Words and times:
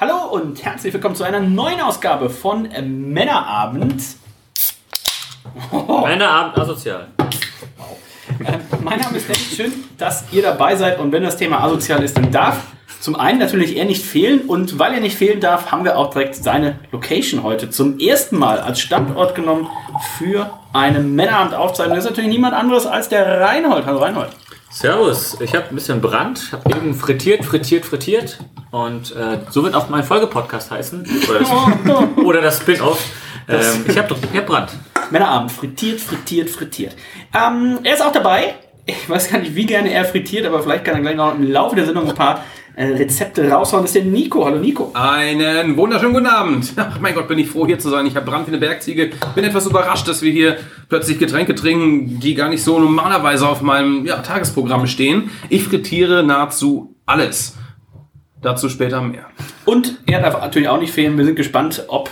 Hallo 0.00 0.28
und 0.32 0.64
herzlich 0.64 0.94
willkommen 0.94 1.14
zu 1.14 1.24
einer 1.24 1.40
neuen 1.40 1.78
Ausgabe 1.78 2.30
von 2.30 2.66
Männerabend. 3.12 4.02
Oh. 5.70 6.00
Männerabend 6.06 6.58
asozial. 6.58 7.08
Wow. 7.18 7.98
Äh, 8.48 8.58
mein 8.82 8.98
Name 8.98 9.18
ist 9.18 9.28
Dennis. 9.28 9.54
Schön, 9.54 9.72
dass 9.98 10.24
ihr 10.32 10.40
dabei 10.40 10.74
seid. 10.76 10.98
Und 11.00 11.12
wenn 11.12 11.22
das 11.22 11.36
Thema 11.36 11.62
asozial 11.62 12.02
ist, 12.02 12.16
dann 12.16 12.32
darf 12.32 12.62
zum 13.00 13.14
einen 13.14 13.40
natürlich 13.40 13.76
er 13.76 13.84
nicht 13.84 14.02
fehlen. 14.02 14.40
Und 14.48 14.78
weil 14.78 14.94
er 14.94 15.00
nicht 15.00 15.18
fehlen 15.18 15.38
darf, 15.38 15.70
haben 15.70 15.84
wir 15.84 15.98
auch 15.98 16.08
direkt 16.08 16.34
seine 16.34 16.78
Location 16.92 17.42
heute 17.42 17.68
zum 17.68 17.98
ersten 17.98 18.38
Mal 18.38 18.58
als 18.58 18.80
Standort 18.80 19.34
genommen 19.34 19.68
für 20.16 20.50
eine 20.72 21.00
Männerabend-Aufzeichnung. 21.00 21.96
Das 21.96 22.06
ist 22.06 22.10
natürlich 22.10 22.30
niemand 22.30 22.54
anderes 22.54 22.86
als 22.86 23.10
der 23.10 23.42
Reinhold. 23.42 23.84
Hallo 23.84 23.98
Reinhold. 23.98 24.30
Servus, 24.70 25.38
ich 25.42 25.54
habe 25.54 25.66
ein 25.68 25.74
bisschen 25.74 26.00
Brand, 26.00 26.52
habe 26.52 26.70
eben 26.70 26.94
frittiert, 26.94 27.44
frittiert, 27.44 27.84
frittiert 27.84 28.38
und 28.70 29.14
äh, 29.16 29.38
so 29.50 29.64
wird 29.64 29.74
auch 29.74 29.88
mein 29.88 30.04
Folgepodcast 30.04 30.70
heißen 30.70 31.06
oder 31.28 31.40
das, 31.40 31.50
oder 32.24 32.40
das 32.40 32.60
Spin-off. 32.60 33.04
Ähm, 33.48 33.84
ich 33.88 33.98
habe 33.98 34.08
doch 34.08 34.18
ich 34.22 34.38
hab 34.38 34.46
Brand. 34.46 34.70
Männerabend, 35.10 35.50
frittiert, 35.50 36.00
frittiert, 36.00 36.50
frittiert. 36.50 36.94
Ähm, 37.34 37.80
er 37.82 37.94
ist 37.94 38.02
auch 38.02 38.12
dabei. 38.12 38.54
Ich 38.86 39.08
weiß 39.08 39.30
gar 39.30 39.38
nicht, 39.38 39.54
wie 39.54 39.66
gerne 39.66 39.92
er 39.92 40.04
frittiert, 40.04 40.46
aber 40.46 40.62
vielleicht 40.62 40.84
kann 40.84 40.94
er 40.94 41.00
gleich 41.00 41.16
noch 41.16 41.34
im 41.34 41.50
Laufe 41.50 41.76
der 41.76 41.84
Sendung 41.84 42.08
ein 42.08 42.14
paar 42.14 42.44
äh, 42.76 42.86
Rezepte 42.86 43.48
raushauen. 43.50 43.82
Das 43.82 43.90
ist 43.90 43.96
der 43.96 44.10
Nico. 44.10 44.44
Hallo 44.44 44.58
Nico. 44.58 44.92
Einen 44.94 45.76
wunderschönen 45.76 46.14
guten 46.14 46.26
Abend. 46.26 46.72
Ach 46.76 46.98
mein 47.00 47.14
Gott, 47.14 47.28
bin 47.28 47.38
ich 47.38 47.48
froh 47.48 47.66
hier 47.66 47.78
zu 47.78 47.90
sein. 47.90 48.06
Ich 48.06 48.16
habe 48.16 48.24
Brand 48.24 48.46
wie 48.46 48.52
eine 48.52 48.58
Bergziege. 48.58 49.10
Bin 49.34 49.44
etwas 49.44 49.66
überrascht, 49.66 50.06
dass 50.06 50.22
wir 50.22 50.30
hier 50.30 50.56
plötzlich 50.88 51.18
Getränke 51.18 51.54
trinken, 51.54 52.20
die 52.20 52.34
gar 52.34 52.48
nicht 52.48 52.62
so 52.62 52.78
normalerweise 52.78 53.48
auf 53.48 53.62
meinem 53.62 54.06
ja, 54.06 54.18
Tagesprogramm 54.18 54.86
stehen. 54.86 55.30
Ich 55.48 55.64
frittiere 55.64 56.22
nahezu 56.22 56.94
alles. 57.06 57.56
Dazu 58.42 58.70
später 58.70 59.02
mehr. 59.02 59.26
Und 59.66 59.98
er 60.06 60.22
darf 60.22 60.40
natürlich 60.40 60.68
auch 60.68 60.80
nicht 60.80 60.92
fehlen. 60.92 61.18
Wir 61.18 61.26
sind 61.26 61.36
gespannt, 61.36 61.84
ob 61.88 62.08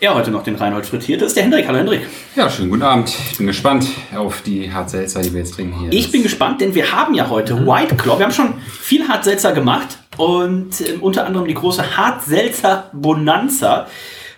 er 0.00 0.14
heute 0.14 0.32
noch 0.32 0.42
den 0.42 0.56
Reinhold 0.56 0.84
frittiert. 0.84 1.20
Das 1.20 1.28
ist 1.28 1.36
der 1.36 1.44
Hendrik. 1.44 1.68
Hallo 1.68 1.78
Hendrik. 1.78 2.00
Ja, 2.34 2.50
schönen 2.50 2.70
guten 2.70 2.82
Abend. 2.82 3.08
Ich 3.30 3.38
bin 3.38 3.46
gespannt 3.46 3.86
auf 4.16 4.42
die 4.42 4.72
Hartselzer, 4.72 5.22
die 5.22 5.32
wir 5.32 5.40
jetzt 5.40 5.54
trinken 5.54 5.78
hier. 5.78 5.92
Ich 5.92 6.10
bin 6.10 6.24
gespannt, 6.24 6.60
denn 6.60 6.74
wir 6.74 6.90
haben 6.90 7.14
ja 7.14 7.30
heute 7.30 7.54
mhm. 7.54 7.66
White 7.68 7.94
Claw. 7.94 8.18
Wir 8.18 8.24
haben 8.24 8.32
schon 8.32 8.54
viel 8.68 9.06
Hartselzer 9.06 9.52
gemacht 9.52 9.98
und 10.16 10.80
äh, 10.80 10.94
unter 11.00 11.24
anderem 11.24 11.46
die 11.46 11.54
große 11.54 11.96
Hartselzer 11.96 12.90
Bonanza. 12.92 13.86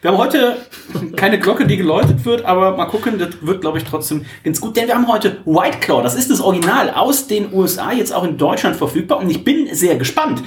Wir 0.03 0.10
haben 0.10 0.19
heute 0.19 0.58
keine 1.16 1.38
Glocke, 1.38 1.66
die 1.66 1.78
geläutet 1.78 2.27
wird, 2.27 2.44
aber 2.44 2.77
mal 2.77 2.86
gucken, 2.86 3.19
das 3.19 3.30
wird, 3.41 3.62
glaube 3.62 3.78
ich, 3.78 3.84
trotzdem 3.84 4.27
ganz 4.44 4.60
gut. 4.60 4.77
Denn 4.77 4.86
wir 4.86 4.97
haben 4.97 5.08
heute 5.08 5.38
White 5.47 5.78
Claw, 5.80 6.03
das 6.03 6.14
ist 6.14 6.30
das 6.30 6.42
Original 6.42 6.91
aus 6.91 7.27
den 7.27 7.55
USA, 7.55 7.91
jetzt 7.92 8.12
auch 8.12 8.25
in 8.25 8.36
Deutschland 8.36 8.77
verfügbar. 8.77 9.19
Und 9.19 9.30
ich 9.30 9.44
bin 9.44 9.75
sehr 9.75 9.97
gespannt. 9.97 10.42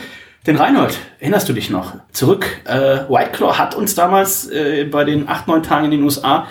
Denn 0.45 0.57
Reinhold, 0.57 0.97
erinnerst 1.19 1.49
du 1.49 1.53
dich 1.53 1.69
noch? 1.69 1.93
Zurück, 2.11 2.45
äh, 2.65 2.99
White 3.09 3.31
Claw 3.31 3.57
hat 3.57 3.75
uns 3.75 3.95
damals 3.95 4.47
äh, 4.49 4.85
bei 4.85 5.03
den 5.03 5.27
acht, 5.27 5.47
neun 5.47 5.63
Tagen 5.63 5.85
in 5.85 5.91
den 5.91 6.03
USA 6.03 6.47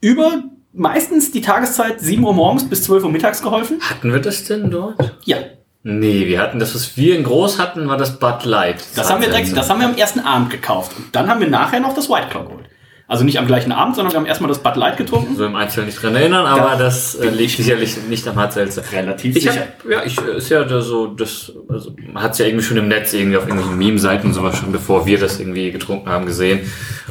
über 0.00 0.42
meistens 0.72 1.30
die 1.30 1.40
Tageszeit 1.40 2.00
7 2.00 2.22
Uhr 2.24 2.34
morgens 2.34 2.68
bis 2.68 2.82
12 2.84 3.04
Uhr 3.04 3.10
mittags 3.10 3.42
geholfen. 3.42 3.80
Hatten 3.80 4.12
wir 4.12 4.20
das 4.20 4.44
denn 4.44 4.70
dort? 4.70 5.14
Ja. 5.24 5.38
Nee, 5.82 6.26
wir 6.26 6.40
hatten 6.40 6.58
das, 6.58 6.74
was 6.74 6.96
wir 6.96 7.16
in 7.16 7.22
groß 7.22 7.60
hatten, 7.60 7.88
war 7.88 7.96
das 7.96 8.18
Bud 8.18 8.44
Light. 8.44 8.80
Das, 8.80 8.92
das 8.94 9.10
haben 9.10 9.20
wir 9.20 9.28
direkt, 9.28 9.56
das 9.56 9.70
haben 9.70 9.78
wir 9.78 9.86
am 9.86 9.94
ersten 9.96 10.18
Abend 10.18 10.50
gekauft. 10.50 10.92
Und 10.96 11.14
dann 11.14 11.30
haben 11.30 11.38
wir 11.38 11.48
nachher 11.48 11.78
noch 11.78 11.94
das 11.94 12.10
White 12.10 12.26
Claw 12.30 12.44
geholt. 12.44 12.68
Also 13.08 13.22
nicht 13.22 13.38
am 13.38 13.46
gleichen 13.46 13.70
Abend, 13.70 13.94
sondern 13.94 14.12
wir 14.12 14.18
haben 14.18 14.26
erstmal 14.26 14.48
das 14.48 14.58
Bud 14.58 14.74
Light 14.74 14.96
getrunken. 14.96 15.36
So 15.36 15.44
im 15.46 15.54
Einzelnen 15.54 15.86
nicht 15.86 16.02
dran 16.02 16.16
erinnern, 16.16 16.44
aber 16.44 16.70
da 16.70 16.76
das 16.76 17.14
äh, 17.14 17.28
liegt 17.28 17.56
sicherlich 17.56 17.96
nicht 18.08 18.26
am 18.26 18.34
Hartselzer. 18.34 18.82
Relativ 18.90 19.36
ich 19.36 19.44
sicher. 19.44 19.60
Hab, 19.60 19.90
ja, 19.90 20.02
ich 20.04 20.18
ist 20.18 20.48
ja 20.48 20.64
da 20.64 20.80
so, 20.80 21.06
das, 21.06 21.52
also 21.68 21.94
man 22.12 22.20
hat 22.20 22.32
es 22.32 22.38
ja 22.38 22.46
irgendwie 22.46 22.64
schon 22.64 22.76
im 22.78 22.88
Netz 22.88 23.12
irgendwie 23.12 23.36
auf 23.36 23.44
irgendwelchen 23.44 23.78
Meme-Seiten 23.78 24.26
und 24.26 24.34
sowas 24.34 24.56
schon, 24.56 24.72
bevor 24.72 25.06
wir 25.06 25.20
das 25.20 25.38
irgendwie 25.38 25.70
getrunken 25.70 26.08
haben, 26.08 26.26
gesehen. 26.26 26.60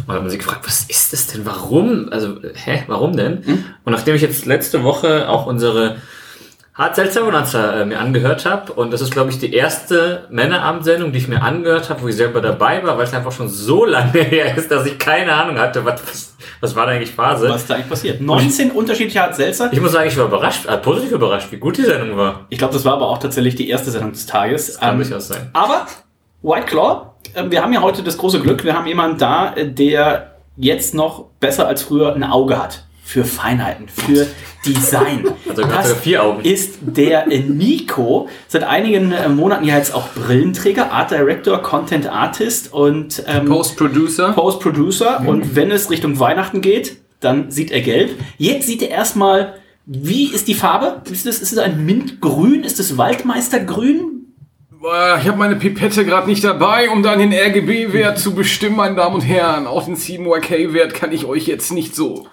Und 0.06 0.14
hat 0.14 0.22
man 0.22 0.30
sich 0.30 0.40
gefragt, 0.40 0.66
was 0.66 0.84
ist 0.90 1.14
das 1.14 1.28
denn? 1.28 1.46
Warum? 1.46 2.10
Also, 2.12 2.40
hä, 2.54 2.84
warum 2.88 3.16
denn? 3.16 3.46
Hm? 3.46 3.64
Und 3.86 3.94
nachdem 3.94 4.16
ich 4.16 4.22
jetzt 4.22 4.46
letzte 4.46 4.84
Woche 4.84 5.30
auch 5.30 5.46
unsere 5.46 5.96
Hart 6.78 6.98
Seltzer 6.98 7.24
Bonanza 7.24 7.82
äh, 7.82 7.86
mir 7.86 8.02
angehört 8.02 8.46
habe. 8.46 8.74
Und 8.74 8.92
das 8.92 9.00
ist, 9.00 9.12
glaube 9.12 9.30
ich, 9.30 9.40
die 9.40 9.54
erste 9.54 10.28
Männerabendsendung, 10.30 11.14
die 11.14 11.20
ich 11.20 11.30
mir 11.30 11.42
angehört 11.42 11.90
habe, 11.90 12.02
wo 12.02 12.10
ich 12.10 12.18
selber 12.18 12.42
dabei 12.42 12.84
war, 12.84 12.98
weil 12.98 13.06
es 13.06 13.14
einfach 13.14 13.32
schon 13.32 13.48
so 13.48 13.86
lange 13.86 14.12
her 14.20 14.58
ist, 14.58 14.70
dass 14.70 14.86
ich 14.86 15.00
keine 15.00 15.34
Ahnung 15.34 15.58
hatte, 15.58 15.86
was, 15.86 16.36
was, 16.60 16.76
war 16.76 16.86
da 16.86 16.92
eigentlich 16.92 17.12
Phase. 17.12 17.48
Was 17.48 17.62
ist 17.62 17.70
da 17.70 17.76
eigentlich 17.76 17.88
passiert? 17.88 18.20
19 18.20 18.68
ich, 18.68 18.76
unterschiedliche 18.76 19.22
Hart 19.22 19.36
Seltzer. 19.36 19.70
Ich 19.72 19.80
muss 19.80 19.94
sagen, 19.94 20.10
ich 20.10 20.18
war 20.18 20.26
überrascht, 20.26 20.66
äh, 20.66 20.78
positiv 20.78 21.14
überrascht, 21.14 21.50
wie 21.50 21.58
gut 21.58 21.78
die 21.78 21.84
Sendung 21.84 22.18
war. 22.18 22.46
Ich 22.50 22.58
glaube, 22.58 22.74
das 22.74 22.84
war 22.84 22.96
aber 22.96 23.08
auch 23.08 23.20
tatsächlich 23.20 23.56
die 23.56 23.70
erste 23.70 23.90
Sendung 23.92 24.12
des 24.12 24.26
Tages. 24.26 24.68
Das 24.68 24.80
kann 24.82 24.96
ähm, 24.96 24.98
durchaus 24.98 25.30
sein. 25.30 25.50
Aber 25.54 25.86
White 26.42 26.66
Claw, 26.66 27.14
äh, 27.36 27.50
wir 27.50 27.64
haben 27.64 27.72
ja 27.72 27.82
heute 27.82 28.04
das 28.04 28.18
große 28.18 28.42
Glück, 28.42 28.66
wir 28.66 28.74
haben 28.74 28.86
jemanden 28.86 29.18
da, 29.18 29.54
äh, 29.56 29.66
der 29.66 30.36
jetzt 30.58 30.94
noch 30.94 31.28
besser 31.40 31.70
als 31.70 31.84
früher 31.84 32.14
ein 32.14 32.24
Auge 32.26 32.62
hat 32.62 32.86
für 33.06 33.24
Feinheiten, 33.24 33.88
für 33.88 34.28
Design. 34.66 35.26
Also 35.48 35.62
das 35.62 35.94
vier 35.94 36.24
Augen. 36.24 36.44
ist 36.44 36.80
der 36.82 37.28
Nico, 37.28 38.28
seit 38.48 38.64
einigen 38.64 39.14
äh, 39.14 39.30
Monaten 39.30 39.64
ja 39.64 39.78
jetzt 39.78 39.94
auch 39.94 40.10
Brillenträger, 40.14 40.92
Art 40.92 41.12
Director, 41.12 41.62
Content 41.62 42.08
Artist 42.08 42.74
und 42.74 43.24
ähm, 43.28 43.46
Post 43.46 43.78
Producer. 43.78 44.34
Post 44.34 44.60
Producer. 44.60 45.22
Mhm. 45.22 45.28
Und 45.28 45.56
wenn 45.56 45.72
es 45.72 45.90
Richtung 45.90 46.20
Weihnachten 46.20 46.60
geht, 46.60 46.98
dann 47.22 47.52
sieht 47.52 47.72
er 47.72 47.82
gelb. 47.82 48.20
Jetzt 48.38 48.68
sieht 48.68 48.82
er 48.82 48.90
erstmal, 48.90 49.54
wie 49.86 50.34
ist 50.34 50.48
die 50.48 50.56
Farbe? 50.56 51.04
Ist 51.10 51.26
es, 51.26 51.40
ist 51.40 51.54
es 51.54 51.58
ein 51.60 51.86
Mintgrün? 51.86 52.64
Ist 52.64 52.80
es 52.80 52.98
Waldmeistergrün? 52.98 54.34
Ich 54.82 55.28
habe 55.28 55.38
meine 55.38 55.56
Pipette 55.56 56.06
gerade 56.06 56.28
nicht 56.28 56.44
dabei, 56.44 56.90
um 56.90 57.02
dann 57.02 57.20
den 57.20 57.34
RGB-Wert 57.34 58.20
zu 58.20 58.36
bestimmen, 58.36 58.76
meine 58.76 58.96
Damen 58.96 59.16
und 59.16 59.22
Herren. 59.22 59.68
Auch 59.68 59.86
den 59.86 59.96
7K-Wert 59.96 60.94
kann 60.94 61.12
ich 61.12 61.26
euch 61.26 61.48
jetzt 61.48 61.72
nicht 61.72 61.96
so 61.96 62.28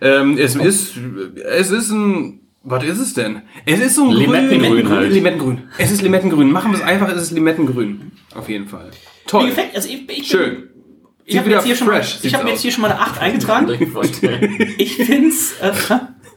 ähm, 0.00 0.38
es 0.38 0.54
ist, 0.54 0.96
es 1.44 1.70
ist 1.70 1.90
ein, 1.90 2.40
was 2.62 2.84
ist 2.84 2.98
es 2.98 3.14
denn? 3.14 3.42
Es 3.64 3.80
ist 3.80 3.94
so 3.94 4.08
ein 4.08 4.10
Limettengrün, 4.10 4.60
Limettengrün 4.60 4.90
halt. 4.90 5.12
Limettengrün. 5.12 5.62
Es 5.78 5.90
ist 5.90 6.02
Limettengrün. 6.02 6.50
Machen 6.50 6.72
wir 6.72 6.78
es 6.78 6.84
einfach, 6.84 7.08
es 7.08 7.22
ist 7.22 7.30
Limettengrün. 7.30 8.12
Auf 8.34 8.48
jeden 8.48 8.66
Fall. 8.66 8.90
Toll. 9.26 9.44
Mir 9.44 9.48
gefällt, 9.50 9.74
also 9.74 9.88
ich, 9.88 10.08
ich 10.10 10.28
Schön. 10.28 10.70
Ich 11.24 11.36
habe 11.36 11.50
jetzt, 11.50 11.64
hier 11.64 11.74
schon 11.74 11.88
mal, 11.88 12.00
ich 12.00 12.34
hab 12.34 12.44
mir 12.44 12.50
jetzt 12.50 12.62
hier 12.62 12.70
schon 12.70 12.82
mal 12.82 12.92
eine 12.92 13.00
8 13.00 13.20
eingetragen. 13.20 13.68
ich 14.78 14.96
find's. 14.96 15.56
Äh, 15.60 15.72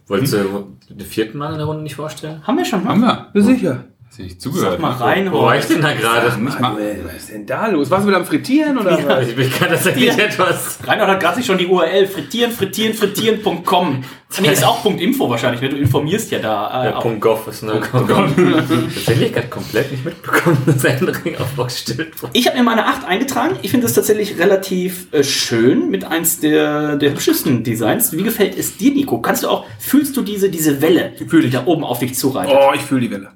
Wolltest 0.08 0.34
du 0.34 0.78
den 0.90 1.06
vierten 1.06 1.38
Mal 1.38 1.52
in 1.52 1.58
der 1.60 1.68
Runde 1.68 1.84
nicht 1.84 1.96
vorstellen? 1.96 2.46
Haben 2.46 2.58
wir 2.58 2.66
schon 2.66 2.84
mal. 2.84 2.90
Haben 2.90 3.32
wir. 3.34 3.42
Sicher. 3.42 3.86
Du 4.20 4.26
nicht 4.26 4.42
zugehört? 4.42 4.72
Sag 4.74 4.80
mal 4.82 4.92
rein. 4.92 5.32
Wo 5.32 5.44
war 5.44 5.58
ich 5.58 5.64
denn 5.66 5.82
da 5.82 5.94
gerade? 5.94 6.28
Was 6.28 7.16
ist 7.16 7.30
denn 7.32 7.46
da 7.46 7.68
los? 7.68 7.90
Warst 7.90 8.04
du 8.04 8.10
wieder 8.10 8.18
am 8.18 8.26
Frittieren 8.26 8.78
oder 8.78 9.00
ja, 9.00 9.08
was? 9.08 9.30
Ich 9.30 9.36
bin 9.36 9.50
gerade 9.50 9.72
tatsächlich 9.76 10.08
Ja. 10.08 10.26
etwas. 10.26 10.78
Reinhard 10.86 11.10
hat 11.10 11.20
gerade 11.22 11.36
sich 11.38 11.46
schon 11.46 11.58
die 11.58 11.68
URL 11.68 12.06
frittieren, 12.06 12.52
frittieren, 12.52 12.94
frittieren.com. 12.94 14.04
Nee, 14.42 14.50
ist 14.52 14.66
auch 14.66 14.84
.info 14.86 15.30
wahrscheinlich, 15.30 15.62
ne? 15.62 15.70
Du 15.70 15.78
informierst 15.78 16.32
ja 16.32 16.40
da. 16.40 16.84
Äh, 16.84 16.90
Ja, 16.90 16.98
auch. 16.98 17.02
Punkt 17.04 17.22
.gov 17.22 17.48
ist 17.48 17.64
ne? 17.64 17.82
Tatsächlich 17.82 19.32
gerade 19.34 19.48
komplett 19.48 19.90
nicht 19.90 20.04
mitbekommen, 20.04 20.58
dass 20.66 20.84
Änderung 20.84 21.36
aufgestellt 21.58 22.22
wurde. 22.22 22.34
Ich 22.36 22.46
habe 22.46 22.58
mir 22.58 22.64
meine 22.66 22.88
8 22.88 23.08
eingetragen. 23.08 23.56
Ich 23.62 23.72
finde 23.72 23.86
das 23.86 23.94
tatsächlich 23.96 24.38
relativ 24.38 25.08
äh, 25.14 25.24
schön 25.24 25.90
mit 25.90 26.04
eins 26.04 26.42
der, 26.42 26.98
der 26.98 27.12
hübschesten 27.12 27.64
Designs. 27.64 28.12
Wie 28.12 28.24
gefällt 28.24 28.58
es 28.58 28.76
dir, 28.76 28.92
Nico? 28.94 29.20
Kannst 29.22 29.44
du 29.44 29.48
auch, 29.48 29.66
fühlst 29.80 30.18
du 30.18 30.22
diese, 30.24 30.50
diese 30.50 30.82
Welle, 30.82 31.14
Fühl 31.30 31.40
die 31.42 31.48
ich. 31.48 31.54
da 31.54 31.66
oben 31.66 31.86
auf 31.86 32.00
dich 32.00 32.16
zureitet? 32.16 32.54
Oh, 32.54 32.72
ich 32.76 32.82
fühle 32.82 33.00
die 33.02 33.12
Welle. 33.12 33.30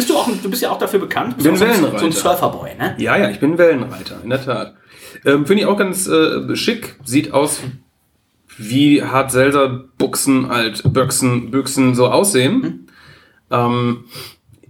Bist 0.00 0.08
du 0.08 0.16
auch, 0.16 0.30
du 0.42 0.48
bist 0.48 0.62
ja 0.62 0.70
auch 0.70 0.78
dafür 0.78 0.98
bekannt. 0.98 1.34
Du 1.36 1.42
Bin 1.42 1.52
bist 1.52 1.62
auch 1.62 1.66
so 1.66 1.72
ein- 1.74 1.82
Wellenreiter. 1.82 1.98
so 1.98 2.06
ein 2.06 2.12
Surferboy, 2.12 2.70
ne? 2.78 2.94
Ja, 2.96 3.18
ja, 3.18 3.28
ich 3.28 3.38
bin 3.38 3.58
Wellenreiter, 3.58 4.16
in 4.24 4.30
der 4.30 4.42
Tat. 4.42 4.72
Ähm, 5.26 5.44
Finde 5.44 5.62
ich 5.62 5.66
auch 5.66 5.76
ganz 5.76 6.06
äh, 6.08 6.56
schick. 6.56 6.96
Sieht 7.04 7.34
aus, 7.34 7.60
wie 8.56 9.02
hart 9.02 9.30
Selser 9.30 9.84
Buchsen, 9.98 10.48
halt 10.48 10.82
Büchsen, 10.90 11.50
Büchsen 11.50 11.94
so 11.94 12.06
aussehen. 12.08 12.86
Ähm, 13.50 14.04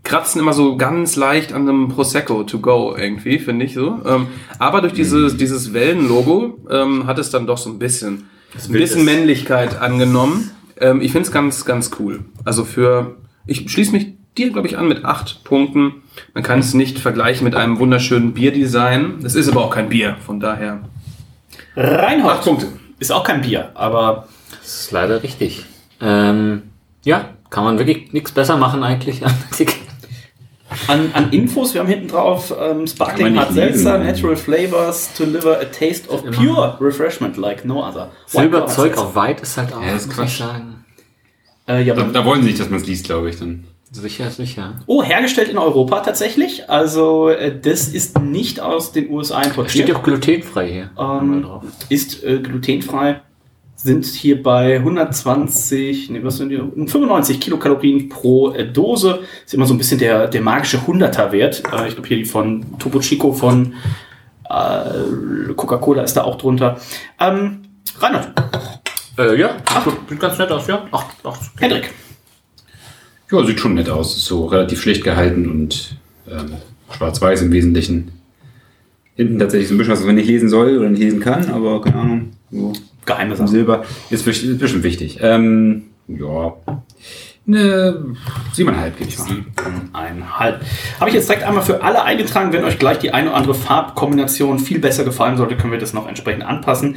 kratzen 0.03 0.41
immer 0.41 0.53
so 0.53 0.77
ganz 0.77 1.15
leicht 1.15 1.53
an 1.53 1.69
einem 1.69 1.87
Prosecco 1.91 2.43
to 2.43 2.59
go 2.59 2.97
irgendwie, 2.99 3.39
finde 3.39 3.67
ich 3.67 3.75
so. 3.75 4.01
Ähm, 4.05 4.27
aber 4.59 4.81
durch 4.81 4.95
dieses, 4.95 5.37
dieses 5.37 5.73
Wellenlogo 5.73 6.59
ähm, 6.69 7.07
hat 7.07 7.21
es 7.21 7.31
dann 7.31 7.47
doch 7.47 7.59
so 7.59 7.71
ein 7.71 7.79
bisschen, 7.79 8.29
ein 8.67 8.73
bisschen 8.73 9.05
Männlichkeit 9.05 9.81
angenommen. 9.81 10.51
Ähm, 10.81 11.01
ich 11.01 11.13
finde 11.13 11.29
es 11.29 11.33
ganz, 11.33 11.65
ganz 11.65 11.93
cool. 12.01 12.25
Also 12.45 12.65
für, 12.65 13.15
ich 13.47 13.71
schließe 13.71 13.93
mich 13.93 14.15
dir, 14.39 14.51
glaube 14.51 14.69
ich, 14.69 14.79
an 14.79 14.89
mit 14.89 15.05
acht 15.05 15.45
Punkten. 15.45 16.03
Man 16.35 16.43
kann 16.43 16.59
es 16.61 16.75
nicht 16.75 16.99
vergleichen 16.99 17.45
mit 17.45 17.55
einem 17.55 17.79
wunderschönen 17.79 18.33
Bierdesign. 18.35 19.21
Es 19.25 19.35
ist 19.35 19.49
aber 19.49 19.65
auch 19.65 19.71
kein 19.71 19.89
Bier, 19.89 20.17
von 20.25 20.41
daher. 20.41 20.81
Reinhold. 21.77 22.35
Acht 22.35 22.45
Punkte. 22.45 22.67
Ist 22.99 23.13
auch 23.13 23.25
kein 23.25 23.41
Bier, 23.41 23.71
aber 23.75 24.29
Das 24.61 24.83
ist 24.83 24.93
leider 24.93 25.23
richtig. 25.23 25.65
Ähm, 26.01 26.63
ja, 27.05 27.31
kann 27.49 27.65
man 27.65 27.79
wirklich 27.79 28.13
nichts 28.13 28.33
besser 28.33 28.57
machen 28.57 28.83
eigentlich 28.83 29.25
an 29.25 29.35
an, 30.87 31.11
an 31.15 31.31
Infos, 31.33 31.75
wir 31.75 31.81
haben 31.81 31.89
hinten 31.89 32.09
drauf 32.09 32.55
ähm, 32.59 32.87
Sparkling 32.87 33.37
Hard 33.37 33.53
Seltzer? 33.53 33.99
Natural 33.99 34.37
Flavors 34.37 35.13
to 35.15 35.25
deliver 35.25 35.61
a 35.61 35.65
taste 35.65 36.09
of 36.09 36.23
pure 36.31 36.77
refreshment 36.81 37.37
like 37.37 37.65
no 37.65 37.85
other. 37.85 38.11
Silberzeug 38.27 38.97
auf 38.97 39.17
White 39.17 39.43
ist 39.43 39.57
halt 39.57 39.73
auch, 39.73 39.83
Ja, 39.83 39.95
ist 39.95 40.07
muss 40.07 40.17
Quatsch. 40.17 40.27
ich 40.29 40.39
sagen. 40.39 40.85
Äh, 41.69 41.83
ja, 41.83 41.95
Da, 41.95 42.05
da 42.05 42.25
wollen 42.25 42.43
sie 42.43 42.49
nicht, 42.51 42.61
dass 42.61 42.71
man 42.71 42.81
es 42.81 42.87
liest, 42.87 43.05
glaube 43.07 43.31
ich, 43.31 43.39
dann. 43.39 43.65
Sicher, 43.93 44.31
sicher. 44.31 44.75
oh, 44.87 45.03
hergestellt 45.03 45.49
in 45.49 45.59
Europa 45.59 46.01
tatsächlich. 46.01 46.71
Also 46.71 47.29
äh, 47.29 47.59
das 47.61 47.89
ist 47.89 48.21
nicht 48.21 48.61
aus 48.61 48.93
den 48.93 49.11
USA 49.11 49.41
Steht 49.41 49.51
importiert. 49.51 49.89
ja 49.89 49.97
auch 49.97 50.03
glutenfrei 50.05 50.69
hier. 50.71 50.91
Ähm, 50.99 51.47
ist 51.89 52.23
äh, 52.23 52.39
glutenfrei, 52.39 53.21
sind 53.75 54.05
hier 54.07 54.41
bei 54.43 54.77
120, 54.77 56.11
nee, 56.11 56.21
was 56.23 56.37
sind 56.37 56.51
die? 56.51 56.59
95 56.59 57.41
Kilokalorien 57.41 58.09
pro 58.09 58.53
äh, 58.53 58.71
Dose. 58.71 59.21
Ist 59.45 59.55
immer 59.55 59.67
so 59.67 59.75
ein 59.75 59.79
bisschen 59.79 59.99
der, 59.99 60.29
der 60.29 60.41
magische 60.41 60.79
100er-Wert. 60.79 61.63
Äh, 61.73 61.89
ich 61.89 61.95
glaube 61.95 62.07
hier 62.09 62.17
die 62.19 62.25
von 62.27 62.79
Topo 62.79 63.01
Chico 63.01 63.33
von 63.33 63.75
äh, 64.49 65.53
Coca-Cola 65.57 66.03
ist 66.03 66.15
da 66.15 66.23
auch 66.25 66.37
drunter. 66.39 66.79
Ähm, 67.19 67.63
Reinhard, 67.99 68.29
Äh, 69.19 69.39
ja, 69.41 69.57
sieht 70.09 70.21
ganz 70.21 70.39
nett 70.39 70.51
aus, 70.53 70.67
ja. 70.69 70.87
Ach, 70.93 71.05
ach, 71.25 71.37
Hendrik, 71.59 71.91
Ja, 73.31 73.45
sieht 73.45 73.61
schon 73.61 73.75
nett 73.75 73.89
aus. 73.89 74.17
Ist 74.17 74.27
so 74.27 74.47
relativ 74.47 74.81
schlicht 74.81 75.05
gehalten 75.05 75.51
und 75.51 75.97
ähm, 76.29 76.53
schwarz-weiß 76.91 77.43
im 77.43 77.53
Wesentlichen. 77.53 78.13
Hinten 79.15 79.39
tatsächlich 79.39 79.69
so 79.69 79.75
ein 79.75 79.79
bisschen 79.79 79.93
was, 79.93 80.01
was 80.01 80.07
man 80.07 80.15
nicht 80.17 80.29
lesen 80.29 80.49
soll 80.49 80.79
oder 80.79 80.89
nicht 80.89 81.01
lesen 81.01 81.21
kann, 81.21 81.51
aber 81.51 81.81
keine 81.81 81.97
Ahnung. 81.97 82.31
So 82.51 82.73
geheime 83.07 83.33
im 83.33 83.37
Sache. 83.37 83.49
Silber 83.49 83.85
ist, 84.11 84.27
ist 84.27 84.59
bestimmt 84.59 84.83
wichtig. 84.83 85.19
Ähm, 85.21 85.85
ja. 86.09 86.55
Eine 87.47 88.05
siebeneinhalb 88.53 88.97
gebe 88.99 89.11
ich 89.11 89.19
mal. 89.19 89.45
Eineinhalb. 89.93 90.61
Habe 90.99 91.11
ich 91.11 91.15
jetzt 91.15 91.29
direkt 91.29 91.45
einmal 91.45 91.63
für 91.63 91.83
alle 91.83 92.03
eingetragen. 92.05 92.53
Wenn 92.53 92.65
euch 92.65 92.79
gleich 92.79 92.99
die 92.99 93.13
eine 93.13 93.31
oder 93.31 93.37
andere 93.37 93.55
Farbkombination 93.55 94.59
viel 94.59 94.79
besser 94.79 95.05
gefallen 95.05 95.37
sollte, 95.37 95.57
können 95.57 95.73
wir 95.73 95.81
das 95.81 95.93
noch 95.93 96.07
entsprechend 96.07 96.45
anpassen. 96.45 96.97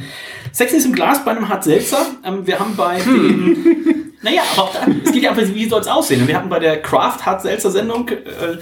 Sexy 0.52 0.76
ist 0.76 0.86
im 0.86 0.92
Glas 0.92 1.24
bei 1.24 1.32
einem 1.32 1.48
Hart 1.48 1.64
Seltzer. 1.64 2.06
Ähm, 2.24 2.46
wir 2.46 2.58
haben 2.58 2.76
bei 2.76 3.00
den. 3.00 4.03
Naja, 4.24 4.42
aber 4.54 4.62
auch 4.64 4.72
dann, 4.72 5.02
es 5.04 5.12
geht 5.12 5.22
ja 5.22 5.30
einfach, 5.30 5.46
wie 5.54 5.68
soll 5.68 5.82
es 5.82 5.86
aussehen? 5.86 6.26
Wir 6.26 6.36
hatten 6.36 6.48
bei 6.48 6.58
der 6.58 6.80
Craft 6.80 7.26
Hart 7.26 7.42
Seltzer 7.42 7.70
Sendung 7.70 8.08
äh, 8.08 8.56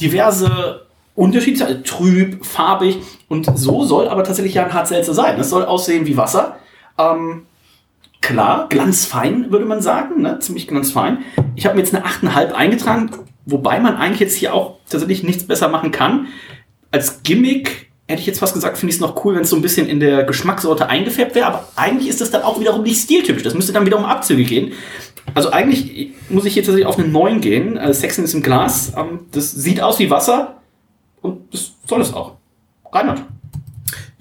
diverse 0.00 0.86
Unterschiede, 1.14 1.66
also 1.66 1.80
trüb, 1.82 2.44
farbig 2.46 2.96
und 3.28 3.46
so 3.58 3.84
soll 3.84 4.08
aber 4.08 4.24
tatsächlich 4.24 4.54
ja 4.54 4.64
ein 4.64 4.72
Hart 4.72 4.88
Seltzer 4.88 5.12
sein. 5.12 5.38
Es 5.38 5.50
soll 5.50 5.66
aussehen 5.66 6.06
wie 6.06 6.16
Wasser. 6.16 6.56
Ähm, 6.96 7.46
klar, 8.22 8.68
glanzfein, 8.70 9.52
würde 9.52 9.66
man 9.66 9.82
sagen, 9.82 10.22
ne? 10.22 10.38
ziemlich 10.38 10.66
glanzfein. 10.66 11.18
Ich 11.56 11.66
habe 11.66 11.76
mir 11.76 11.82
jetzt 11.82 11.94
eine 11.94 12.06
8,5 12.06 12.52
eingetragen, 12.52 13.10
wobei 13.44 13.80
man 13.80 13.96
eigentlich 13.96 14.20
jetzt 14.20 14.36
hier 14.36 14.54
auch 14.54 14.78
tatsächlich 14.88 15.22
nichts 15.22 15.46
besser 15.46 15.68
machen 15.68 15.90
kann. 15.90 16.28
Als 16.90 17.22
Gimmick 17.22 17.91
hätte 18.12 18.20
ich 18.20 18.26
jetzt 18.26 18.38
fast 18.38 18.54
gesagt, 18.54 18.78
finde 18.78 18.90
ich 18.90 18.96
es 18.96 19.00
noch 19.00 19.24
cool, 19.24 19.34
wenn 19.34 19.42
es 19.42 19.50
so 19.50 19.56
ein 19.56 19.62
bisschen 19.62 19.88
in 19.88 20.00
der 20.00 20.24
Geschmackssorte 20.24 20.88
eingefärbt 20.88 21.34
wäre, 21.34 21.46
aber 21.46 21.68
eigentlich 21.76 22.08
ist 22.08 22.20
das 22.20 22.30
dann 22.30 22.42
auch 22.42 22.60
wiederum 22.60 22.82
nicht 22.82 23.02
stiltypisch. 23.02 23.42
Das 23.42 23.54
müsste 23.54 23.72
dann 23.72 23.86
wieder 23.86 23.98
um 23.98 24.04
Abzüge 24.04 24.44
gehen. 24.44 24.72
Also 25.34 25.50
eigentlich 25.50 26.10
muss 26.28 26.44
ich 26.44 26.54
hier 26.54 26.62
tatsächlich 26.62 26.86
auf 26.86 26.98
einen 26.98 27.12
9 27.12 27.40
gehen. 27.40 27.76
Äh, 27.76 27.94
Sexen 27.94 28.24
ist 28.24 28.34
im 28.34 28.42
Glas. 28.42 28.92
Ähm, 28.96 29.20
das 29.32 29.52
sieht 29.52 29.80
aus 29.80 29.98
wie 29.98 30.10
Wasser 30.10 30.60
und 31.20 31.52
das 31.52 31.72
soll 31.86 32.00
es 32.00 32.12
auch. 32.12 32.36
Reinhard, 32.92 33.22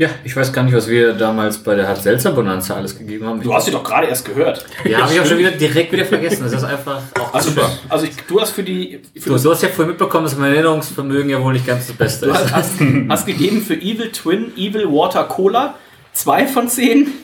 Ja, 0.01 0.09
ich 0.23 0.35
weiß 0.35 0.51
gar 0.51 0.63
nicht, 0.63 0.73
was 0.75 0.87
wir 0.87 1.13
damals 1.13 1.59
bei 1.59 1.75
der 1.75 1.87
Hart 1.87 2.01
Seltzer 2.01 2.31
Bonanza 2.31 2.73
alles 2.75 2.97
gegeben 2.97 3.27
haben. 3.27 3.39
du 3.39 3.53
hast 3.53 3.65
sie 3.65 3.71
doch 3.71 3.83
gerade 3.83 4.07
erst 4.07 4.25
gehört. 4.25 4.65
ja, 4.83 5.01
habe 5.01 5.13
ich 5.13 5.19
auch 5.19 5.25
schon 5.27 5.37
wieder 5.37 5.51
direkt 5.51 5.91
wieder 5.91 6.05
vergessen. 6.05 6.41
Das 6.43 6.53
ist 6.53 6.63
einfach 6.63 7.01
auch 7.19 7.31
Also, 7.35 7.51
super. 7.51 7.69
also 7.87 8.05
ich, 8.05 8.15
du 8.27 8.41
hast 8.41 8.49
für 8.49 8.63
die 8.63 8.99
für 9.19 9.29
Du, 9.29 9.37
du 9.37 9.51
hast 9.51 9.61
ja 9.61 9.69
vorhin 9.69 9.89
mitbekommen, 9.89 10.23
dass 10.23 10.35
mein 10.35 10.53
Erinnerungsvermögen 10.53 11.29
ja 11.29 11.39
wohl 11.43 11.53
nicht 11.53 11.67
ganz 11.67 11.85
das 11.85 11.95
Beste 11.95 12.25
Du 12.25 12.31
ist. 12.31 12.39
hast, 12.45 12.51
hast, 12.51 12.71
hast 13.09 13.25
gegeben 13.27 13.61
für 13.61 13.75
Evil 13.75 14.11
Twin, 14.11 14.51
Evil 14.57 14.87
Water 14.87 15.23
Cola. 15.25 15.75
Zwei 16.13 16.45
von 16.45 16.67
zehn. 16.67 17.07